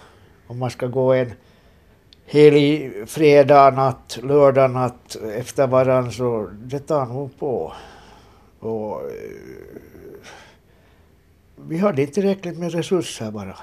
om 0.46 0.58
man 0.58 0.70
ska 0.70 0.86
gå 0.86 1.12
en 1.12 1.32
helg, 2.26 2.92
fredag 3.06 3.70
natt, 3.70 4.18
lördag 4.22 4.70
natt 4.70 5.16
efter 5.36 5.66
varann 5.66 6.12
så 6.12 6.50
det 6.52 6.78
tar 6.78 7.06
nog 7.06 7.38
på. 7.38 7.72
Och, 8.58 9.00
eh, 9.00 9.76
vi 11.56 11.78
hade 11.78 12.02
inte 12.02 12.14
tillräckligt 12.14 12.58
med 12.58 12.72
resurser 12.72 13.30
bara. 13.30 13.56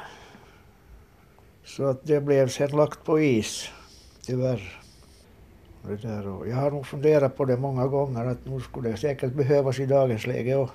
Så 1.69 1.85
att 1.85 2.03
det 2.03 2.21
blev 2.21 2.47
sen 2.47 2.69
lagt 2.69 3.03
på 3.03 3.19
is, 3.19 3.69
tyvärr. 4.25 4.81
Det 5.87 5.95
där. 5.95 6.27
Och 6.27 6.47
jag 6.47 6.55
har 6.55 6.71
nog 6.71 6.85
funderat 6.85 7.37
på 7.37 7.45
det 7.45 7.57
många 7.57 7.87
gånger 7.87 8.25
att 8.25 8.45
nu 8.45 8.59
skulle 8.59 8.89
det 8.89 8.97
säkert 8.97 9.33
behövas 9.33 9.79
i 9.79 9.85
dagens 9.85 10.27
läge 10.27 10.55
också. 10.55 10.73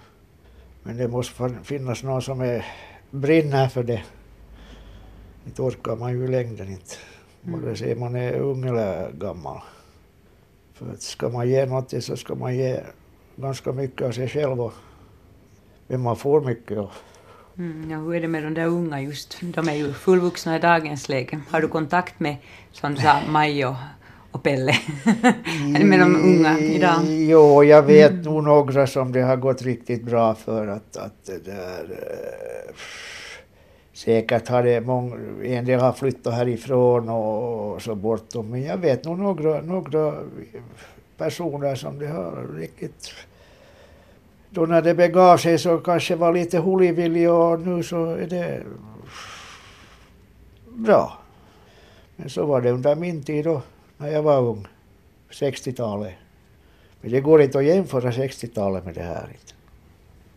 Men 0.83 0.97
det 0.97 1.09
måste 1.09 1.51
finnas 1.63 2.03
någon 2.03 2.23
som 2.23 2.41
är, 2.41 2.67
brinner 3.11 3.69
för 3.69 3.83
det. 3.83 4.03
Inte 5.47 5.63
orkar 5.63 5.97
man 5.97 6.13
ju 6.13 6.25
i 6.25 6.29
längden 6.29 6.69
inte. 6.69 6.95
Vare 7.41 7.63
mm. 7.63 7.77
sig 7.77 7.95
man 7.95 8.17
är 8.17 8.33
ung 8.33 8.65
eller 8.65 9.13
gammal. 9.13 9.61
För 10.73 10.91
att 10.91 11.03
ska 11.03 11.29
man 11.29 11.49
ge 11.49 11.67
någonting 11.67 12.03
så 12.03 12.17
ska 12.17 12.35
man 12.35 12.57
ge 12.57 12.81
ganska 13.37 13.73
mycket 13.73 14.07
av 14.07 14.13
sig 14.13 14.29
själv 14.29 14.61
och 14.61 14.73
men 15.87 16.01
man 16.01 16.17
får 16.17 16.41
mycket. 16.41 16.79
Och 16.79 16.93
Mm, 17.59 17.91
ja, 17.91 17.99
hur 17.99 18.15
är 18.15 18.21
det 18.21 18.29
med 18.29 18.43
de 18.43 18.55
där 18.55 18.67
unga 18.67 19.01
just? 19.01 19.39
De 19.41 19.69
är 19.69 19.75
ju 19.75 19.93
fullvuxna 19.93 20.57
i 20.57 20.59
dagens 20.59 21.09
läge. 21.09 21.41
Har 21.51 21.61
du 21.61 21.69
kontakt 21.69 22.21
med, 22.21 22.37
som 22.73 22.95
du 22.95 23.01
sa, 23.01 23.21
Maj 23.29 23.67
och, 23.67 23.75
och 24.31 24.43
Pelle? 24.43 24.73
är 25.75 25.79
det 25.79 25.85
med 25.85 26.01
de 26.01 26.17
unga 26.17 26.59
idag? 26.59 27.01
Mm, 27.01 27.29
jo, 27.29 27.65
jag 27.65 27.83
vet 27.83 28.11
mm. 28.11 28.23
nog 28.23 28.45
några 28.45 28.87
som 28.87 29.13
det 29.13 29.23
har 29.23 29.37
gått 29.37 29.63
riktigt 29.63 30.03
bra 30.03 30.35
för 30.35 30.67
att, 30.67 30.97
att 30.97 31.25
det 31.27 31.45
där... 31.45 31.91
Äh, 31.91 32.75
säkert 33.93 34.49
har 34.49 34.63
det 34.63 34.81
många, 34.81 35.17
en 35.45 35.65
del 35.65 35.81
har 35.81 35.93
flyttat 35.93 36.35
härifrån 36.35 37.09
och, 37.09 37.75
och 37.75 37.83
så 37.83 37.95
bortom. 37.95 38.51
Men 38.51 38.63
jag 38.63 38.77
vet 38.77 39.05
nog 39.05 39.19
några, 39.19 39.61
några 39.61 40.15
personer 41.17 41.75
som 41.75 41.99
det 41.99 42.09
har 42.09 42.57
riktigt 42.59 43.15
då 44.55 44.67
när 44.67 44.83
det 44.83 44.95
begav 44.95 45.37
sig 45.37 45.59
så 45.59 45.79
kanske 45.79 46.17
var 46.17 46.33
lite 46.33 46.59
hulivillig 46.59 47.31
och 47.31 47.61
nu 47.61 47.83
så 47.83 48.11
är 48.11 48.27
det 48.27 48.63
bra. 50.69 51.19
Men 52.17 52.31
så 52.31 52.47
var 52.47 52.61
det 52.61 52.71
under 52.71 52.95
min 52.95 53.23
tid 53.23 53.45
då, 53.45 53.63
när 53.97 54.09
jag 54.09 54.23
var 54.23 54.41
ung, 54.41 54.67
60-talet. 55.31 56.15
Men 57.01 57.11
det 57.11 57.21
går 57.21 57.43
inte 57.43 57.59
att 57.59 57.65
jämföra 57.65 58.11
60-talet 58.11 58.85
med 58.85 58.95
det 58.95 59.03
här. 59.03 59.29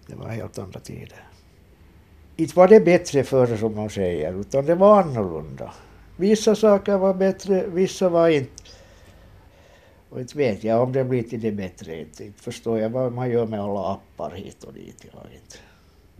Det 0.07 0.15
var 0.15 0.27
helt 0.27 0.59
andra 0.59 0.79
tider. 0.79 1.23
Inte 2.35 2.57
var 2.57 2.67
det 2.67 2.79
bättre 2.79 3.23
förr 3.23 3.57
som 3.57 3.75
man 3.75 3.89
säger, 3.89 4.39
utan 4.39 4.65
det 4.65 4.75
var 4.75 5.01
annorlunda. 5.01 5.73
Vissa 6.15 6.55
saker 6.55 6.97
var 6.97 7.13
bättre, 7.13 7.67
vissa 7.67 8.09
var 8.09 8.29
inte. 8.29 8.66
Och 10.09 10.19
inte 10.19 10.37
vet 10.37 10.63
jag 10.63 10.83
om 10.83 10.91
det 10.91 11.03
blir 11.03 11.23
till 11.23 11.41
det 11.41 11.51
bättre. 11.51 11.99
Inte, 11.99 12.25
inte 12.25 12.41
förstår 12.41 12.79
jag 12.79 12.89
vad 12.89 13.13
man 13.13 13.29
gör 13.29 13.45
med 13.45 13.59
alla 13.59 13.91
appar 13.93 14.31
hit 14.31 14.63
och 14.63 14.73
dit. 14.73 15.05
Jag 15.13 15.21
inte. 15.33 15.57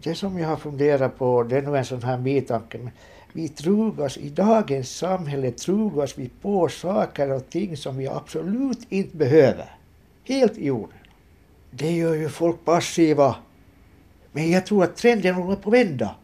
Det 0.03 0.15
som 0.15 0.39
jag 0.39 0.47
har 0.47 0.57
funderat 0.57 1.17
på, 1.17 1.43
det 1.43 1.57
är 1.57 1.61
nog 1.61 1.75
en 1.75 1.85
sån 1.85 2.03
här 2.03 2.17
bitanke. 2.17 2.77
Men 2.77 2.91
vi 3.33 3.49
trugas, 3.49 4.17
i 4.17 4.29
dagens 4.29 4.97
samhälle 4.97 5.51
trugas 5.51 6.17
vi 6.17 6.29
på 6.41 6.69
saker 6.69 7.31
och 7.31 7.49
ting 7.49 7.77
som 7.77 7.97
vi 7.97 8.07
absolut 8.07 8.79
inte 8.89 9.17
behöver. 9.17 9.75
Helt 10.23 10.57
i 10.57 10.71
onödan. 10.71 10.97
Det 11.71 11.91
gör 11.91 12.13
ju 12.13 12.29
folk 12.29 12.65
passiva. 12.65 13.35
Men 14.31 14.51
jag 14.51 14.65
tror 14.65 14.83
att 14.83 14.95
trenden 14.95 15.35
håller 15.35 15.55
på 15.55 15.69
att 15.69 15.73
vända. 15.73 16.15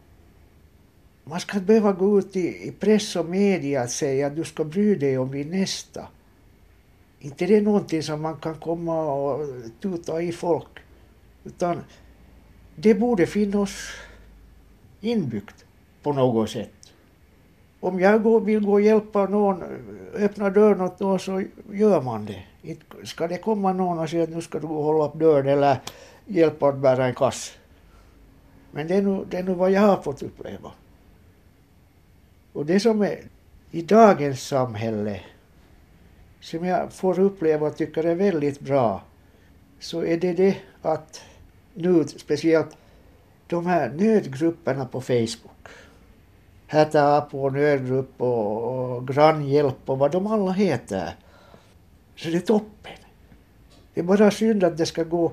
Man 1.24 1.40
ska 1.40 1.58
inte 1.58 1.68
behöva 1.68 1.92
gå 1.92 2.20
ut 2.20 2.36
i, 2.36 2.68
i 2.68 2.72
press 2.80 3.16
och 3.16 3.26
media 3.26 3.84
och 3.84 3.90
säga 3.90 4.28
att 4.28 4.36
du 4.36 4.44
ska 4.44 4.64
bry 4.64 4.96
dig 4.96 5.18
om 5.18 5.32
din 5.32 5.50
nästa. 5.50 6.08
Inte 7.24 7.46
det 7.46 7.58
är 7.58 7.62
någonting 7.62 8.04
som 8.04 8.22
man 8.22 8.38
kan 8.38 8.56
komma 8.56 9.14
och 9.14 9.48
tuta 9.82 10.22
i 10.22 10.32
folk. 10.32 10.68
Utan 11.44 11.82
det 12.76 12.96
borde 12.96 13.26
finnas 13.26 13.72
inbyggt 15.02 15.66
på 16.02 16.14
något 16.14 16.50
sätt. 16.50 16.72
Om 17.80 18.00
jag 18.00 18.44
vill 18.46 18.66
gå 18.66 18.72
och 18.72 18.82
hjälpa 18.82 19.26
någon, 19.26 19.64
öppna 20.14 20.50
dörren 20.50 20.82
åt 20.82 21.00
någon 21.00 21.20
så 21.20 21.44
gör 21.72 22.02
man 22.02 22.26
det. 22.26 22.44
Inte 22.62 22.86
ska 23.04 23.28
det 23.28 23.38
komma 23.38 23.74
någon 23.74 24.00
och 24.00 24.10
säga 24.10 24.24
att 24.24 24.30
nu 24.30 24.42
ska 24.42 24.60
du 24.60 24.68
gå 24.68 24.78
och 24.78 24.84
hålla 24.84 25.06
upp 25.06 25.16
dörren 25.16 25.48
eller 25.48 25.78
hjälpa 26.26 26.70
att 26.70 26.78
bära 26.78 27.06
en 27.06 27.16
kass. 27.16 27.52
Men 28.72 28.88
det 28.88 28.96
är, 28.96 29.02
nu, 29.02 29.26
det 29.30 29.38
är 29.38 29.44
nu 29.44 29.54
vad 29.54 29.72
jag 29.72 29.82
har 29.82 30.02
fått 30.02 30.24
uppleva. 30.24 30.72
Och 32.54 32.66
det 32.66 32.80
som 32.80 33.02
är 33.02 33.20
i 33.72 33.82
dagens 33.82 34.48
samhälle 34.48 35.22
som 36.44 36.66
jag 36.66 36.94
får 36.94 37.20
uppleva 37.20 37.68
och 37.68 37.78
tycker 37.78 38.04
är 38.04 38.16
väldigt 38.16 38.60
bra 38.60 39.02
så 39.80 40.04
är 40.06 40.18
det 40.18 40.34
det 40.34 40.58
att 40.82 41.22
nu 41.74 42.08
speciellt 42.08 42.78
de 43.48 43.66
här 43.66 43.90
nödgrupperna 43.90 44.86
på 44.86 45.02
Facebook. 45.02 45.68
Häta 46.68 47.22
på 47.22 47.50
nödgrupp 47.50 48.22
och, 48.22 48.64
och 48.64 49.08
grannhjälp 49.08 49.76
och 49.86 50.00
vad 50.00 50.12
de 50.12 50.28
alla 50.28 50.52
heter. 50.52 51.16
Så 52.16 52.30
det 52.30 52.38
är 52.38 52.40
toppen. 52.40 52.98
Det 53.94 54.00
är 54.00 54.04
bara 54.04 54.32
synd 54.32 54.64
att 54.64 54.78
det 54.78 54.86
ska 54.86 55.04
gå, 55.04 55.32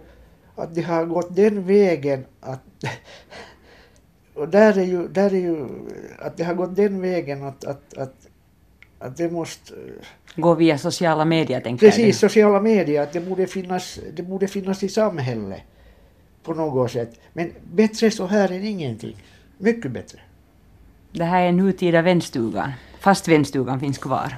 att 0.55 0.75
det 0.75 0.83
har 0.83 1.05
gått 1.05 1.37
den 1.37 1.67
vägen 1.67 2.25
att 2.41 2.85
och 4.35 4.49
där 4.49 4.79
är 4.79 4.85
ju, 4.85 5.09
där 5.09 5.35
är 5.35 5.41
ju, 5.41 5.69
att 6.19 6.37
det 6.37 6.45
har 6.45 6.55
gått 6.55 6.77
den 6.77 7.01
vägen 7.01 7.43
att, 7.43 7.65
att, 7.65 7.95
att 7.95 8.31
att 9.01 9.17
det 9.17 9.31
måste... 9.31 9.75
Gå 10.37 10.55
via 10.55 10.79
sociala 10.79 11.25
medier, 11.25 11.61
tänker 11.61 11.87
Precis, 11.87 12.21
du? 12.21 12.29
sociala 12.29 12.61
medier. 12.61 13.09
Det 13.13 13.21
borde, 13.21 13.47
finnas, 13.47 13.99
det 14.13 14.23
borde 14.23 14.49
finnas 14.49 14.83
i 14.83 14.89
samhället 14.89 15.63
på 16.43 16.55
något 16.55 16.91
sätt. 16.91 17.21
Men 17.33 17.53
bättre 17.73 18.11
så 18.11 18.27
här 18.27 18.53
än 18.53 18.65
ingenting. 18.65 19.17
Mycket 19.59 19.91
bättre. 19.91 20.21
Det 21.13 21.25
här 21.25 21.43
är 21.43 21.53
nutida 21.53 22.03
vänstugan, 22.03 22.73
fast 23.01 23.29
vänstugan 23.29 23.81
finns 23.81 23.99
kvar. 23.99 24.37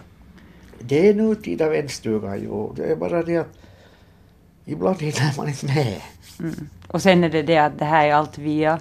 Det 0.79 1.09
är 1.09 1.15
nutida 1.15 1.69
vänstugan, 1.69 2.41
jo. 2.45 2.73
Det 2.77 2.85
är 2.85 2.97
bara 2.97 3.23
det 3.23 3.37
att 3.37 3.59
ibland 4.65 5.03
hinner 5.03 5.37
man 5.37 5.49
inte 5.49 5.67
med. 5.67 6.01
Mm. 6.41 6.69
Och 6.89 7.03
sen 7.03 7.25
är 7.25 7.29
det 7.29 7.43
det 7.43 7.59
att 7.59 7.79
det 7.79 7.85
här 7.85 8.07
är 8.07 8.15
allt 8.15 8.39
via 8.39 8.81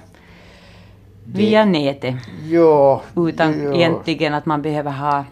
via 1.26 1.66
det, 1.66 1.72
nätet. 1.72 2.16
Ja. 2.50 3.02
Utan 3.16 3.64
ja. 3.64 3.74
egentligen 3.74 4.34
att 4.34 4.46
man 4.46 4.62
behöver 4.62 4.92
ha 4.92 5.26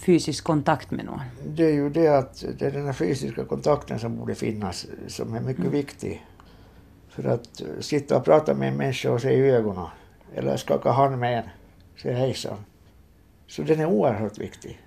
fysisk 0.00 0.44
kontakt 0.44 0.90
med 0.90 1.04
någon? 1.04 1.20
Det 1.46 1.64
är 1.64 1.72
ju 1.72 1.90
det 1.90 2.08
att 2.08 2.44
det 2.58 2.66
är 2.66 2.70
den 2.70 2.86
här 2.86 2.92
fysiska 2.92 3.44
kontakten 3.44 3.98
som 3.98 4.16
borde 4.16 4.34
finnas 4.34 4.86
som 5.08 5.34
är 5.34 5.40
mycket 5.40 5.60
mm. 5.60 5.72
viktig. 5.72 6.26
För 7.08 7.24
att 7.24 7.62
sitta 7.80 8.16
och 8.16 8.24
prata 8.24 8.54
med 8.54 8.68
en 8.68 8.76
människa 8.76 9.10
och 9.10 9.20
se 9.20 9.30
i 9.30 9.50
ögonen 9.50 9.86
eller 10.34 10.56
skaka 10.56 10.90
hand 10.90 11.18
med 11.18 11.38
en, 11.38 11.44
säga 12.02 12.16
hejsan. 12.16 12.56
Så 13.46 13.62
den 13.62 13.80
är 13.80 13.86
oerhört 13.86 14.38
viktig. 14.38 14.80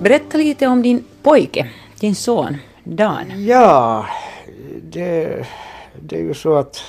Berätta 0.00 0.38
lite 0.38 0.66
om 0.66 0.82
din 0.82 1.04
pojke, 1.22 1.70
din 2.00 2.14
son 2.14 2.56
Dan. 2.84 3.44
Ja, 3.44 4.06
det, 4.94 5.46
det 6.00 6.16
är 6.16 6.22
ju 6.22 6.34
så 6.34 6.54
att 6.54 6.82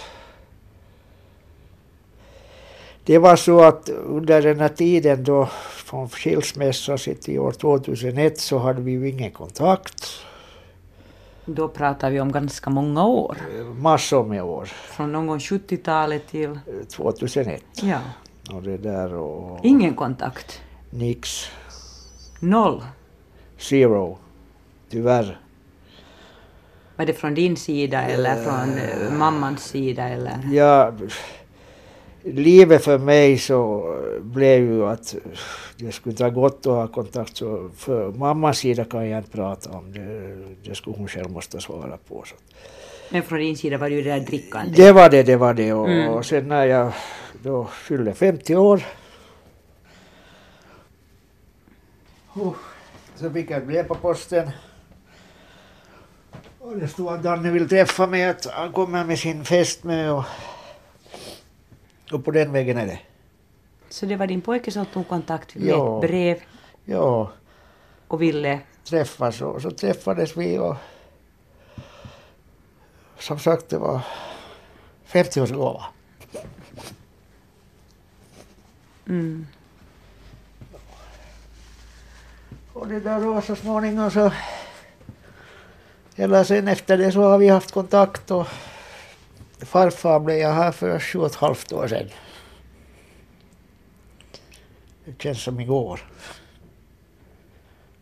det 3.04 3.18
var 3.18 3.36
så 3.36 3.64
att 3.64 3.90
under 3.90 4.42
den 4.42 4.60
här 4.60 4.70
tiden 4.70 5.24
då 5.24 5.46
från 5.70 6.10
skilsmässan 6.10 6.98
till 6.98 7.40
år 7.40 7.52
2001 7.52 8.40
så 8.40 8.58
hade 8.58 8.82
vi 8.82 8.92
ju 8.92 9.10
ingen 9.10 9.32
kontakt. 9.32 10.06
Då 11.46 11.68
pratar 11.68 12.12
vi 12.12 12.20
om 12.20 12.32
ganska 12.32 12.70
många 12.70 13.06
år. 13.06 13.38
Massor 13.80 14.24
med 14.24 14.44
år. 14.44 14.66
Från 14.66 15.12
någon 15.12 15.28
gång 15.28 15.38
70-talet 15.38 16.28
till... 16.28 16.60
2001. 16.90 17.64
Ja. 17.82 18.00
Och 18.54 18.64
det 18.64 18.78
där 18.78 19.14
och... 19.14 19.60
Ingen 19.64 19.96
kontakt? 19.96 20.62
Nix. 20.90 21.52
Noll? 22.40 22.84
Zero. 23.58 24.18
Tyvärr. 24.90 25.40
Var 26.96 27.06
det 27.06 27.14
från 27.14 27.34
din 27.34 27.56
sida 27.58 28.02
eller 28.02 28.36
från 28.44 28.78
eh, 28.78 29.12
mammans 29.18 29.64
sida 29.64 30.10
eller? 30.10 30.40
Ja, 30.52 30.94
livet 32.24 32.84
för 32.84 32.98
mig 32.98 33.38
så 33.38 33.84
blev 34.22 34.60
ju 34.60 34.86
att 34.86 35.16
det 35.78 35.92
skulle 35.92 36.16
ta 36.16 36.30
gott 36.30 36.58
att 36.60 36.66
ha 36.66 36.88
kontakt. 36.88 37.38
Så 37.38 37.70
för 37.76 38.12
mammas 38.12 38.58
sida 38.58 38.86
kan 38.86 39.10
jag 39.10 39.18
inte 39.20 39.32
prata 39.32 39.70
om 39.72 39.92
det. 39.94 40.36
Det 40.70 40.76
skulle 40.76 40.98
hon 40.98 41.08
själv 41.08 41.30
måste 41.32 41.62
svara 41.62 41.98
på. 42.08 42.24
Så. 42.26 42.36
Men 43.12 43.24
från 43.24 43.40
din 43.40 43.58
sida 43.58 43.78
var 43.78 43.90
det 43.90 43.96
ju 43.96 44.02
det 44.02 44.10
där 44.10 44.20
drickandet? 44.20 44.76
Det 44.76 44.92
var 44.92 45.10
det, 45.10 45.24
det 45.24 45.36
var 45.36 45.54
det. 45.54 45.74
Och, 45.74 45.90
Mm. 45.90 46.10
och 46.14 46.26
sen 46.26 46.48
när 46.48 46.66
jag 46.66 46.92
då 47.44 47.66
fyllde 47.66 48.14
50 48.14 48.56
år 48.56 48.82
så 53.16 53.30
fick 53.30 53.50
jag 53.52 53.58
ett 53.62 53.68
brev 53.68 53.84
på 53.84 53.96
posten. 53.96 54.50
Och 56.66 56.78
det 56.80 56.88
stod 56.88 57.08
att 57.08 57.24
Danne 57.24 57.52
vill 57.52 57.70
träffa 57.70 58.08
mig, 58.08 58.26
att 58.30 58.46
han 58.46 58.72
kommer 58.72 59.04
med 59.06 59.20
sin 59.20 59.46
fästmö 59.46 60.10
och, 60.10 60.24
och 62.12 62.26
på 62.26 62.32
den 62.32 62.52
vägen 62.52 62.78
är 62.78 62.86
det. 62.86 63.00
Så 63.90 64.06
det 64.06 64.16
var 64.16 64.28
din 64.28 64.42
pojke 64.42 64.72
som 64.72 64.86
tog 64.86 65.08
kontakt 65.08 65.56
med 65.56 65.68
Ja. 65.68 65.96
ett 65.96 66.10
brev 66.10 66.42
Ja, 66.86 67.32
och 68.08 68.22
ville... 68.22 68.60
träffas 68.84 69.42
och 69.42 69.62
så 69.62 69.72
träffades 69.72 70.38
vi 70.38 70.60
och 70.60 70.76
som 73.20 73.40
sagt 73.40 73.70
det 73.70 73.78
var 73.78 74.02
50-årsgåva. 75.08 75.84
Mm. 79.08 79.48
Och 82.74 82.88
det 82.88 83.00
där 83.00 83.22
då 83.22 83.42
så 83.42 83.56
småningom 83.56 84.12
så 84.12 84.32
eller 86.16 86.44
sen 86.44 86.68
efter 86.68 86.98
det 86.98 87.12
så 87.12 87.22
har 87.22 87.38
vi 87.38 87.48
haft 87.48 87.72
kontakt 87.72 88.32
och 88.32 88.48
farfar 89.60 90.20
blev 90.20 90.38
jag 90.38 90.54
här 90.54 90.72
för 90.72 91.00
sju 91.00 91.20
och 91.20 91.26
ett 91.26 91.36
halvt 91.36 91.74
år 91.74 91.88
sedan. 91.88 92.10
Det 95.06 95.22
känns 95.22 95.44
som 95.44 95.60
igår. 95.60 96.00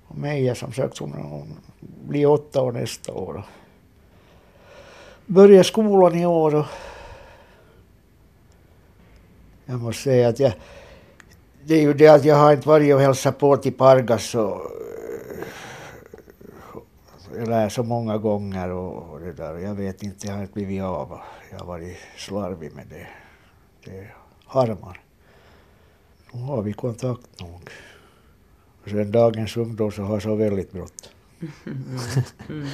Och 0.08 0.18
Meja 0.18 0.56
som 0.56 0.74
sagt 0.74 0.98
hon, 0.98 1.12
hon 1.12 1.60
blir 1.80 2.26
åtta 2.26 2.62
år 2.62 2.72
nästa 2.72 3.14
år. 3.14 3.44
Börjar 5.26 5.64
skolan 5.64 6.16
i 6.16 6.26
år 6.26 6.56
och 6.56 6.66
jag 9.66 9.80
måste 9.80 10.04
säga 10.04 10.28
att 10.28 10.40
jag 10.40 10.54
det 11.66 11.76
är 11.76 11.82
ju 11.82 11.94
det 11.94 12.08
att 12.08 12.26
jag 12.26 12.36
har 12.36 12.54
inte 12.54 12.68
varit 12.68 12.94
och 12.94 13.02
hälsat 13.02 13.38
på 13.38 13.58
till 13.58 13.74
Pargas 13.74 14.36
och 14.36 14.62
eller 17.38 17.70
så 17.70 17.84
många 17.84 18.18
gånger 18.18 18.70
och, 18.70 19.14
och 19.14 19.20
det 19.20 19.34
där. 19.34 19.58
Jag 19.58 19.76
vet 19.76 20.04
inte, 20.04 20.28
jag 20.28 20.34
har 20.34 20.42
inte 20.42 20.54
blivit 20.54 20.82
av. 20.82 21.20
Jag 21.52 21.60
har 21.60 21.66
varit 21.66 21.98
slarvig 22.18 22.74
med 22.76 22.88
det. 22.90 23.08
Det 23.86 24.08
harmar. 24.46 25.00
Nu 26.32 26.42
har 26.42 26.62
vi 26.62 26.74
kontakt 26.74 27.40
nog. 27.40 27.70
Och 28.84 28.90
sen 28.90 29.12
dagens 29.12 29.58
ungdom 29.58 29.92
så 29.92 30.04
har 30.04 30.20
så 30.20 30.36
väldigt 30.36 30.72
brått. 30.72 31.10
Mm. 32.50 32.68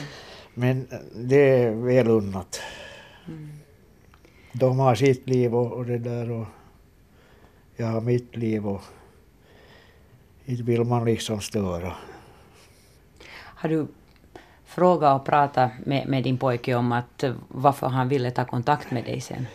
Men 0.53 0.87
det 1.15 1.49
är 1.49 1.71
väl 1.71 2.07
unnat. 2.07 2.61
De 4.53 4.79
har 4.79 4.95
sitt 4.95 5.29
liv 5.29 5.55
och, 5.55 5.71
och 5.71 5.85
det 5.85 5.97
där 5.97 6.31
och 6.31 6.45
jag 7.75 7.87
har 7.87 8.01
mitt 8.01 8.35
liv 8.35 8.67
och 8.67 8.81
inte 10.45 10.63
vill 10.63 10.83
man 10.83 11.05
liksom 11.05 11.41
störa. 11.41 11.93
Har 13.31 13.69
du 13.69 13.87
fråga 14.79 15.13
och 15.13 15.25
prata 15.25 15.69
med, 15.85 16.07
med 16.07 16.23
din 16.23 16.37
pojke 16.37 16.75
om 16.75 16.91
att 16.91 17.23
eh, 17.23 17.33
varför 17.47 17.87
han 17.87 18.09
ville 18.09 18.31
ta 18.31 18.45
kontakt 18.45 18.91
med 18.91 19.03
dig 19.03 19.21
sen? 19.21 19.47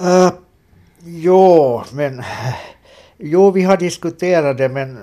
Eh, 0.00 0.26
uh, 0.26 0.32
jo, 1.04 1.82
men... 1.92 2.22
Jo, 3.20 3.50
vi 3.50 3.62
har 3.62 3.76
diskuterat 3.76 4.58
det, 4.58 4.68
men... 4.68 4.98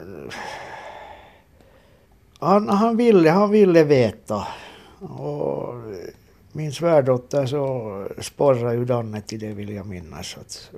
Han, 2.39 2.69
han, 2.69 2.97
ville, 2.97 3.29
han 3.29 3.51
ville 3.51 3.83
veta. 3.83 4.47
Och 4.99 5.73
min 6.51 6.71
svärdotter 6.71 7.45
så 7.45 8.07
sporrade 8.21 8.75
ju 8.75 8.85
Danne 8.85 9.21
till 9.21 9.39
det, 9.39 9.53
vill 9.53 9.69
jag 9.69 9.85
minnas. 9.85 10.37
Att, 10.37 10.71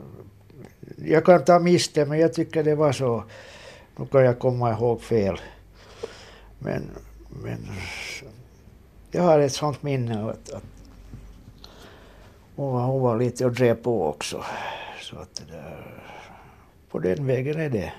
jag 0.98 1.26
kan 1.26 1.46
ta 1.46 1.60
miste, 1.60 2.06
men 2.06 2.20
jag 2.20 2.34
tycker 2.34 2.64
det 2.64 2.76
var 2.76 2.92
så. 2.92 3.24
Nu 3.96 4.06
kan 4.06 4.24
jag 4.24 4.40
komma 4.40 4.72
ihåg 4.72 5.02
fel. 5.02 5.40
Men, 6.60 6.90
men 7.44 7.68
jag 9.12 9.24
har 9.24 9.40
ett 9.40 9.54
sånt 9.54 9.84
minne 9.84 10.30
att, 10.30 10.50
att 10.50 10.64
hon 12.56 12.74
var, 12.74 12.82
hon 12.82 13.02
var 13.02 13.18
lite 13.18 13.46
och 13.46 13.52
drev 13.52 13.76
på 13.76 14.06
också. 14.08 14.44
Så 15.02 15.16
att 15.20 15.36
det 15.36 15.54
där, 15.54 16.04
på 16.90 17.00
den 17.00 17.28
vägen 17.28 17.60
är 17.60 17.70
det. 17.70 17.94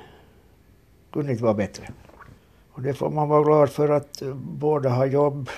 Kunde 1.12 1.32
inte 1.32 1.44
vara 1.44 1.54
bättre. 1.54 1.92
Och 2.72 2.82
det 2.82 2.94
får 2.94 3.10
man 3.10 3.28
vara 3.28 3.42
glad 3.42 3.70
för 3.70 3.88
att 3.88 4.22
båda 4.34 4.90
har 4.90 5.06
jobb. 5.06 5.50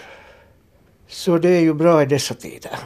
Så 1.06 1.38
det 1.38 1.48
är 1.48 1.60
ju 1.60 1.74
bra 1.74 2.02
i 2.02 2.06
dessa 2.06 2.34
tider. 2.34 2.78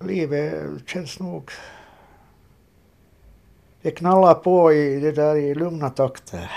Livet 0.00 0.72
känns 0.86 1.18
nog... 1.18 1.50
Det 3.82 3.90
knallar 3.90 4.34
på 4.34 4.72
i 4.72 5.00
det 5.00 5.12
där 5.12 5.36
i 5.36 5.54
lugna 5.54 5.90
takter. 5.90 6.50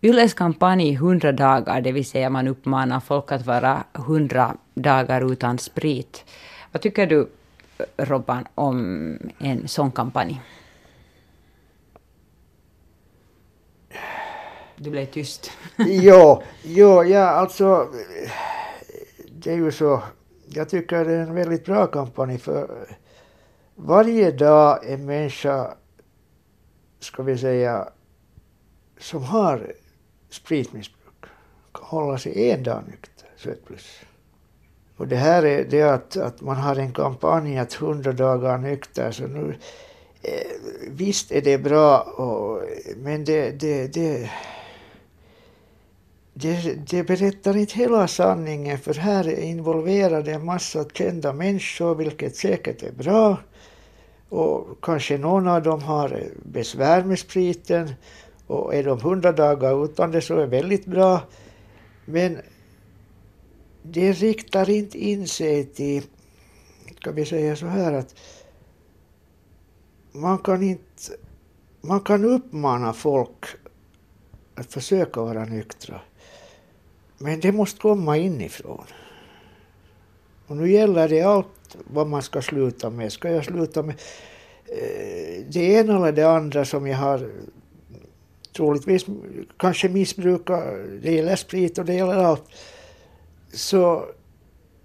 Yles 0.00 0.34
kampanj 0.34 0.94
100 0.94 1.32
dagar, 1.32 1.80
det 1.80 1.92
vill 1.92 2.04
säga 2.04 2.30
man 2.30 2.48
uppmanar 2.48 3.00
folk 3.00 3.32
att 3.32 3.46
vara 3.46 3.84
100 3.94 4.56
dagar 4.74 5.32
utan 5.32 5.58
sprit. 5.58 6.24
Vad 6.72 6.82
tycker 6.82 7.06
du, 7.06 7.28
Robban, 7.96 8.46
om 8.54 9.18
en 9.38 9.68
sån 9.68 9.90
kampanj? 9.90 10.42
Du 14.76 14.90
blev 14.90 15.06
tyst. 15.06 15.50
jo, 15.76 16.42
jo, 16.62 17.04
ja 17.04 17.28
alltså. 17.28 17.88
Det 19.30 19.52
är 19.52 19.56
ju 19.56 19.72
så. 19.72 20.02
Jag 20.46 20.68
tycker 20.68 21.04
det 21.04 21.14
är 21.14 21.20
en 21.20 21.34
väldigt 21.34 21.64
bra 21.64 21.86
kampanj 21.86 22.38
för 22.38 22.88
varje 23.74 24.30
dag 24.30 24.92
en 24.92 25.06
människa, 25.06 25.74
ska 27.00 27.22
vi 27.22 27.38
säga, 27.38 27.88
som 28.98 29.22
har 29.22 29.72
spritmissbruk 30.30 31.24
kan 31.72 31.84
hålla 31.84 32.18
sig 32.18 32.50
en 32.50 32.62
dag 32.62 32.82
nykter, 32.88 33.28
så 33.36 33.50
ett 33.50 33.66
plus. 33.66 34.00
Och 34.96 35.08
det 35.08 35.16
här 35.16 35.44
är 35.44 35.64
det 35.64 35.82
att, 35.82 36.16
att 36.16 36.40
man 36.40 36.56
har 36.56 36.76
en 36.76 36.92
kampanj 36.92 37.58
att 37.58 37.74
100 37.74 38.12
dagar 38.12 38.58
nykter, 38.58 39.10
så 39.10 39.26
nu 39.26 39.56
eh, 40.22 40.32
visst 40.88 41.32
är 41.32 41.40
det 41.40 41.58
bra, 41.58 42.00
och, 42.00 42.62
men 42.96 43.24
det, 43.24 43.50
det, 43.50 43.94
det 43.94 44.30
det, 46.40 46.74
det 46.90 47.02
berättar 47.02 47.56
inte 47.56 47.74
hela 47.74 48.08
sanningen 48.08 48.78
för 48.78 48.94
här 48.94 49.28
är 49.28 49.40
involverade 49.40 50.32
en 50.32 50.44
massa 50.44 50.84
kända 50.84 51.32
människor 51.32 51.94
vilket 51.94 52.36
säkert 52.36 52.82
är 52.82 52.92
bra. 52.92 53.36
Och 54.28 54.78
kanske 54.82 55.18
någon 55.18 55.48
av 55.48 55.62
dem 55.62 55.82
har 55.82 56.22
besvär 56.42 57.04
med 57.04 57.18
spriten 57.18 57.92
och 58.48 58.74
är 58.74 58.84
de 58.84 59.00
hundra 59.00 59.32
dagar 59.32 59.84
utan 59.84 60.10
det 60.10 60.20
så 60.20 60.34
är 60.34 60.38
det 60.38 60.46
väldigt 60.46 60.86
bra. 60.86 61.20
Men 62.04 62.38
det 63.82 64.12
riktar 64.12 64.70
inte 64.70 64.98
in 64.98 65.28
sig 65.28 65.64
till, 65.64 66.02
ska 67.00 67.12
vi 67.12 67.24
säga 67.24 67.56
så 67.56 67.66
här 67.66 67.92
att 67.92 68.14
man 70.12 70.38
kan 70.38 70.62
inte, 70.62 71.12
man 71.80 72.00
kan 72.00 72.24
uppmana 72.24 72.92
folk 72.92 73.44
att 74.54 74.72
försöka 74.72 75.20
vara 75.20 75.44
nyktra. 75.44 76.00
Men 77.18 77.40
det 77.40 77.52
måste 77.52 77.80
komma 77.80 78.16
inifrån. 78.16 78.84
Och 80.46 80.56
nu 80.56 80.72
gäller 80.72 81.08
det 81.08 81.22
allt 81.22 81.76
vad 81.90 82.06
man 82.06 82.22
ska 82.22 82.42
sluta 82.42 82.90
med. 82.90 83.12
Ska 83.12 83.30
jag 83.30 83.44
sluta 83.44 83.82
med 83.82 83.94
eh, 84.64 85.44
det 85.48 85.60
ena 85.60 85.96
eller 85.96 86.12
det 86.12 86.30
andra 86.30 86.64
som 86.64 86.86
jag 86.86 86.96
har 86.96 87.30
troligtvis 88.58 89.06
kanske 89.56 89.88
missbrukar, 89.88 90.86
det 91.02 91.12
gäller 91.12 91.36
sprit 91.36 91.78
och 91.78 91.84
det 91.84 91.94
gäller 91.94 92.14
allt. 92.14 92.44
Så 93.52 94.04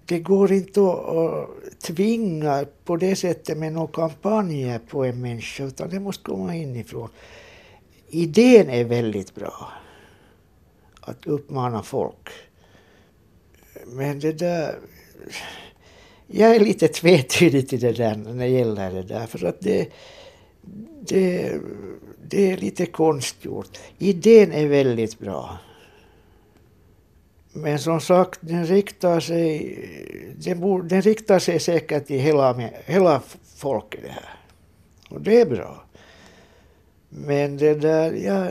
det 0.06 0.18
går 0.18 0.52
inte 0.52 0.80
att 0.80 1.80
tvinga 1.80 2.66
på 2.84 2.96
det 2.96 3.16
sättet 3.16 3.58
med 3.58 3.72
några 3.72 3.92
kampanjer 3.92 4.78
på 4.78 5.04
en 5.04 5.20
människa, 5.20 5.64
utan 5.64 5.90
det 5.90 6.00
måste 6.00 6.24
komma 6.24 6.56
inifrån. 6.56 7.08
Idén 8.10 8.70
är 8.70 8.84
väldigt 8.84 9.34
bra, 9.34 9.72
att 11.00 11.26
uppmana 11.26 11.82
folk. 11.82 12.28
Men 13.86 14.20
det 14.20 14.32
där... 14.32 14.78
Jag 16.26 16.56
är 16.56 16.60
lite 16.60 16.88
tvetydig 16.88 17.68
till 17.68 17.80
det 17.80 17.92
där 17.92 18.16
när 18.16 18.34
det 18.34 18.48
gäller 18.48 18.92
det 18.92 19.02
där, 19.02 19.26
för 19.26 19.44
att 19.46 19.60
det, 19.60 19.88
det, 21.00 21.52
det 22.28 22.52
är 22.52 22.56
lite 22.56 22.86
konstgjort. 22.86 23.78
Idén 23.98 24.52
är 24.52 24.66
väldigt 24.66 25.18
bra. 25.18 25.58
Men 27.52 27.78
som 27.78 28.00
sagt, 28.00 28.38
den 28.42 28.66
riktar 28.66 29.20
sig, 29.20 29.78
den, 30.36 30.60
borde, 30.60 30.88
den 30.88 31.02
riktar 31.02 31.38
sig 31.38 31.60
säkert 31.60 32.06
till 32.06 32.20
hela, 32.20 32.70
hela 32.86 33.22
folket 33.56 34.00
det 34.02 34.08
här. 34.08 34.28
Och 35.10 35.20
det 35.20 35.40
är 35.40 35.46
bra. 35.46 35.84
Men 37.08 37.56
det 37.56 37.74
där, 37.74 38.12
ja, 38.12 38.50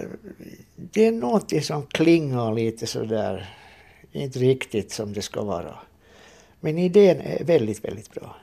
det 0.76 1.05
är 1.05 1.11
någonting 1.11 1.61
som 1.61 1.86
klingar 1.86 2.53
lite 2.53 2.88
sådär, 2.88 3.55
inte 4.11 4.39
riktigt 4.39 4.91
som 4.91 5.13
det 5.13 5.21
ska 5.21 5.43
vara. 5.43 5.76
Men 6.59 6.78
idén 6.78 7.21
är 7.21 7.43
väldigt, 7.43 7.86
väldigt 7.86 8.11
bra. 8.11 8.36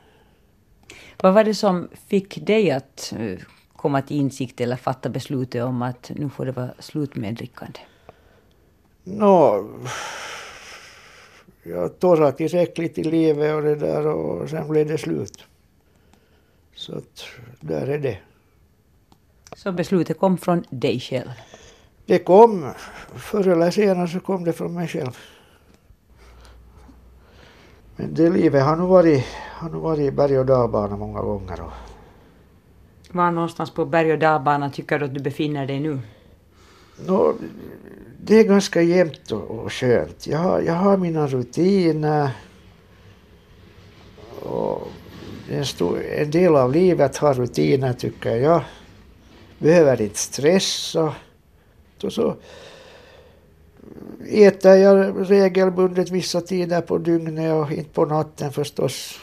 Vad 1.16 1.35
var 1.35 1.45
det 1.45 1.55
som 1.55 1.89
fick 2.09 2.47
dig 2.47 2.70
att 2.70 3.14
eh, 3.18 3.39
komma 3.81 4.03
till 4.03 4.16
insikt 4.16 4.61
eller 4.61 4.76
fatta 4.76 5.09
beslutet 5.09 5.64
om 5.64 5.83
att 5.83 6.11
nu 6.14 6.28
får 6.28 6.47
det 6.47 6.53
vara 6.53 6.70
slut 6.78 7.16
med 7.16 7.35
drickande? 7.35 7.81
Nå, 9.05 9.68
jag 11.62 11.99
torrade 11.99 12.33
tillräckligt 12.33 12.99
i 12.99 13.05
livet 13.05 13.55
och 13.55 13.62
det 13.62 13.74
där 13.74 14.07
och 14.07 14.51
sen 14.51 14.68
blev 14.68 14.89
det 14.89 14.99
slut. 14.99 15.45
Så 16.74 16.99
att 16.99 17.24
där 17.61 17.87
är 17.87 17.99
det. 17.99 18.18
Så 19.57 19.72
beslutet 19.72 20.18
kom 20.18 20.39
från 20.39 20.64
dig 20.70 21.01
själv? 21.01 21.31
Det 22.07 22.18
kom, 22.18 22.72
förr 23.14 23.49
eller 23.49 23.70
senare 23.70 24.09
så 24.09 24.20
kom 24.20 24.45
det 24.45 24.53
från 24.53 24.74
mig 24.74 24.89
själv. 24.89 25.18
Men 27.97 28.14
det 28.14 28.31
livet 28.31 28.64
har 28.64 28.76
nog 28.76 28.89
varit, 28.89 29.24
har 29.53 29.70
nog 29.70 29.83
varit 29.83 30.14
berg 30.14 30.39
och 30.39 30.47
dalbana 30.47 30.97
många 30.97 31.20
gånger. 31.20 31.61
Och... 31.61 31.89
Var 33.13 33.31
någonstans 33.31 33.71
på 33.71 33.85
berg 33.85 34.13
och 34.13 34.19
dalbanan 34.19 34.73
tycker 34.73 34.99
du 34.99 35.05
att 35.05 35.15
du 35.15 35.21
befinner 35.21 35.67
dig 35.67 35.81
nu? 35.81 36.01
Nå, 37.07 37.35
det 38.25 38.39
är 38.39 38.45
ganska 38.45 38.83
jämnt 38.83 39.33
och, 39.33 39.51
och 39.51 39.73
skönt. 39.73 40.27
Jag 40.27 40.39
har, 40.39 40.61
jag 40.61 40.75
har 40.75 40.97
mina 40.97 41.27
rutiner. 41.27 42.31
Och 44.43 44.89
en, 45.51 45.67
stor, 45.67 46.03
en 46.05 46.31
del 46.31 46.57
av 46.57 46.73
livet 46.73 47.17
har 47.17 47.35
rutiner 47.35 47.93
tycker 47.93 48.37
jag. 48.37 48.63
Behöver 49.59 50.03
inte 50.03 50.19
stressa. 50.19 51.15
Och 52.03 52.13
så 52.13 52.37
äter 54.29 54.75
jag 54.75 55.31
regelbundet 55.31 56.11
vissa 56.11 56.41
tider 56.41 56.81
på 56.81 56.99
dygnet 56.99 57.55
och 57.55 57.73
inte 57.73 57.91
på 57.91 58.05
natten 58.05 58.53
förstås. 58.53 59.19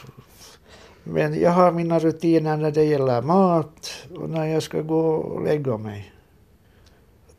Men 1.10 1.40
jag 1.40 1.50
har 1.50 1.72
mina 1.72 1.98
rutiner 1.98 2.56
när 2.56 2.70
det 2.70 2.84
gäller 2.84 3.22
mat 3.22 4.06
och 4.16 4.30
när 4.30 4.46
jag 4.46 4.62
ska 4.62 4.82
gå 4.82 5.00
och 5.00 5.44
lägga 5.44 5.76
mig. 5.76 6.12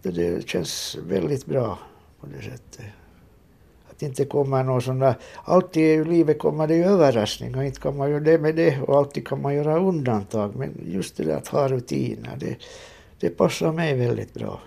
Det 0.01 0.47
känns 0.47 0.97
väldigt 1.07 1.45
bra 1.45 1.79
på 2.19 2.27
det 2.27 2.41
sättet. 2.41 2.85
Att 3.89 4.01
inte 4.01 4.25
kommer 4.25 4.63
någon 4.63 4.81
sån 4.81 4.99
där... 4.99 5.15
Alltid 5.43 5.83
i 5.83 6.03
livet 6.03 6.39
kommer 6.39 6.67
det 6.67 6.75
ju 6.75 6.83
överraskningar, 6.83 7.61
inte 7.61 7.79
kan 7.79 7.97
man 7.97 8.09
göra 8.09 8.19
det 8.19 8.39
med 8.39 8.55
det 8.55 8.81
och 8.81 8.97
alltid 8.97 9.27
kan 9.27 9.41
man 9.41 9.55
göra 9.55 9.79
undantag. 9.79 10.55
Men 10.55 10.81
just 10.85 11.17
det 11.17 11.23
där 11.23 11.37
att 11.37 11.47
ha 11.47 11.67
rutiner, 11.67 12.37
det, 12.39 12.57
det 13.19 13.29
passar 13.29 13.71
mig 13.71 13.95
väldigt 13.95 14.33
bra. 14.33 14.59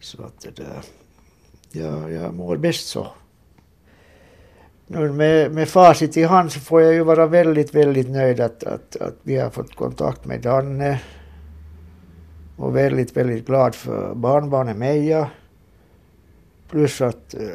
Så 0.00 0.22
att 0.22 0.40
det 0.40 0.56
där... 0.56 0.82
Ja, 1.72 2.10
jag 2.10 2.34
mår 2.34 2.56
bäst 2.56 2.86
så. 2.86 3.06
Med, 4.92 5.52
med 5.52 5.68
facit 5.68 6.16
i 6.16 6.22
hand 6.22 6.52
så 6.52 6.60
får 6.60 6.82
jag 6.82 6.94
ju 6.94 7.02
vara 7.02 7.26
väldigt, 7.26 7.74
väldigt 7.74 8.10
nöjd 8.10 8.40
att, 8.40 8.64
att, 8.64 8.96
att 8.96 9.14
vi 9.22 9.36
har 9.36 9.50
fått 9.50 9.74
kontakt 9.74 10.24
med 10.24 10.40
Danne. 10.40 11.00
Och 12.56 12.76
väldigt, 12.76 13.16
väldigt 13.16 13.46
glad 13.46 13.74
för 13.74 14.14
barnbarnet 14.14 14.76
Meja. 14.76 15.30
Plus 16.70 17.00
att 17.00 17.34
uh, 17.40 17.42
eh, 17.42 17.50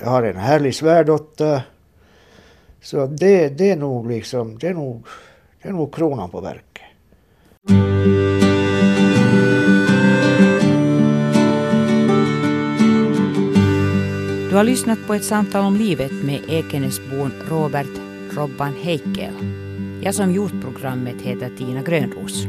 jag 0.00 0.06
har 0.06 0.22
en 0.22 0.36
härlig 0.36 0.74
svärdotter. 0.74 1.62
Så 2.82 3.06
det, 3.06 3.48
det 3.48 3.70
är 3.70 3.76
nog 3.76 4.10
liksom, 4.10 4.58
det 4.58 4.68
är 4.68 4.74
nog, 4.74 5.06
det 5.62 5.68
är 5.68 5.72
nog 5.72 5.94
kronan 5.94 6.30
på 6.30 6.40
verket. 6.40 6.84
Du 14.54 14.58
har 14.58 14.64
lyssnat 14.64 15.06
på 15.06 15.14
ett 15.14 15.24
samtal 15.24 15.64
om 15.64 15.76
livet 15.76 16.12
med 16.12 16.40
Ekenäsbon 16.48 17.32
Robert 17.48 18.00
Robban 18.30 18.72
Heikel. 18.82 19.34
Jag 20.02 20.14
som 20.14 20.34
gjort 20.34 20.52
programmet 20.62 21.22
heter 21.22 21.50
Tina 21.58 21.82
Grönros. 21.82 22.44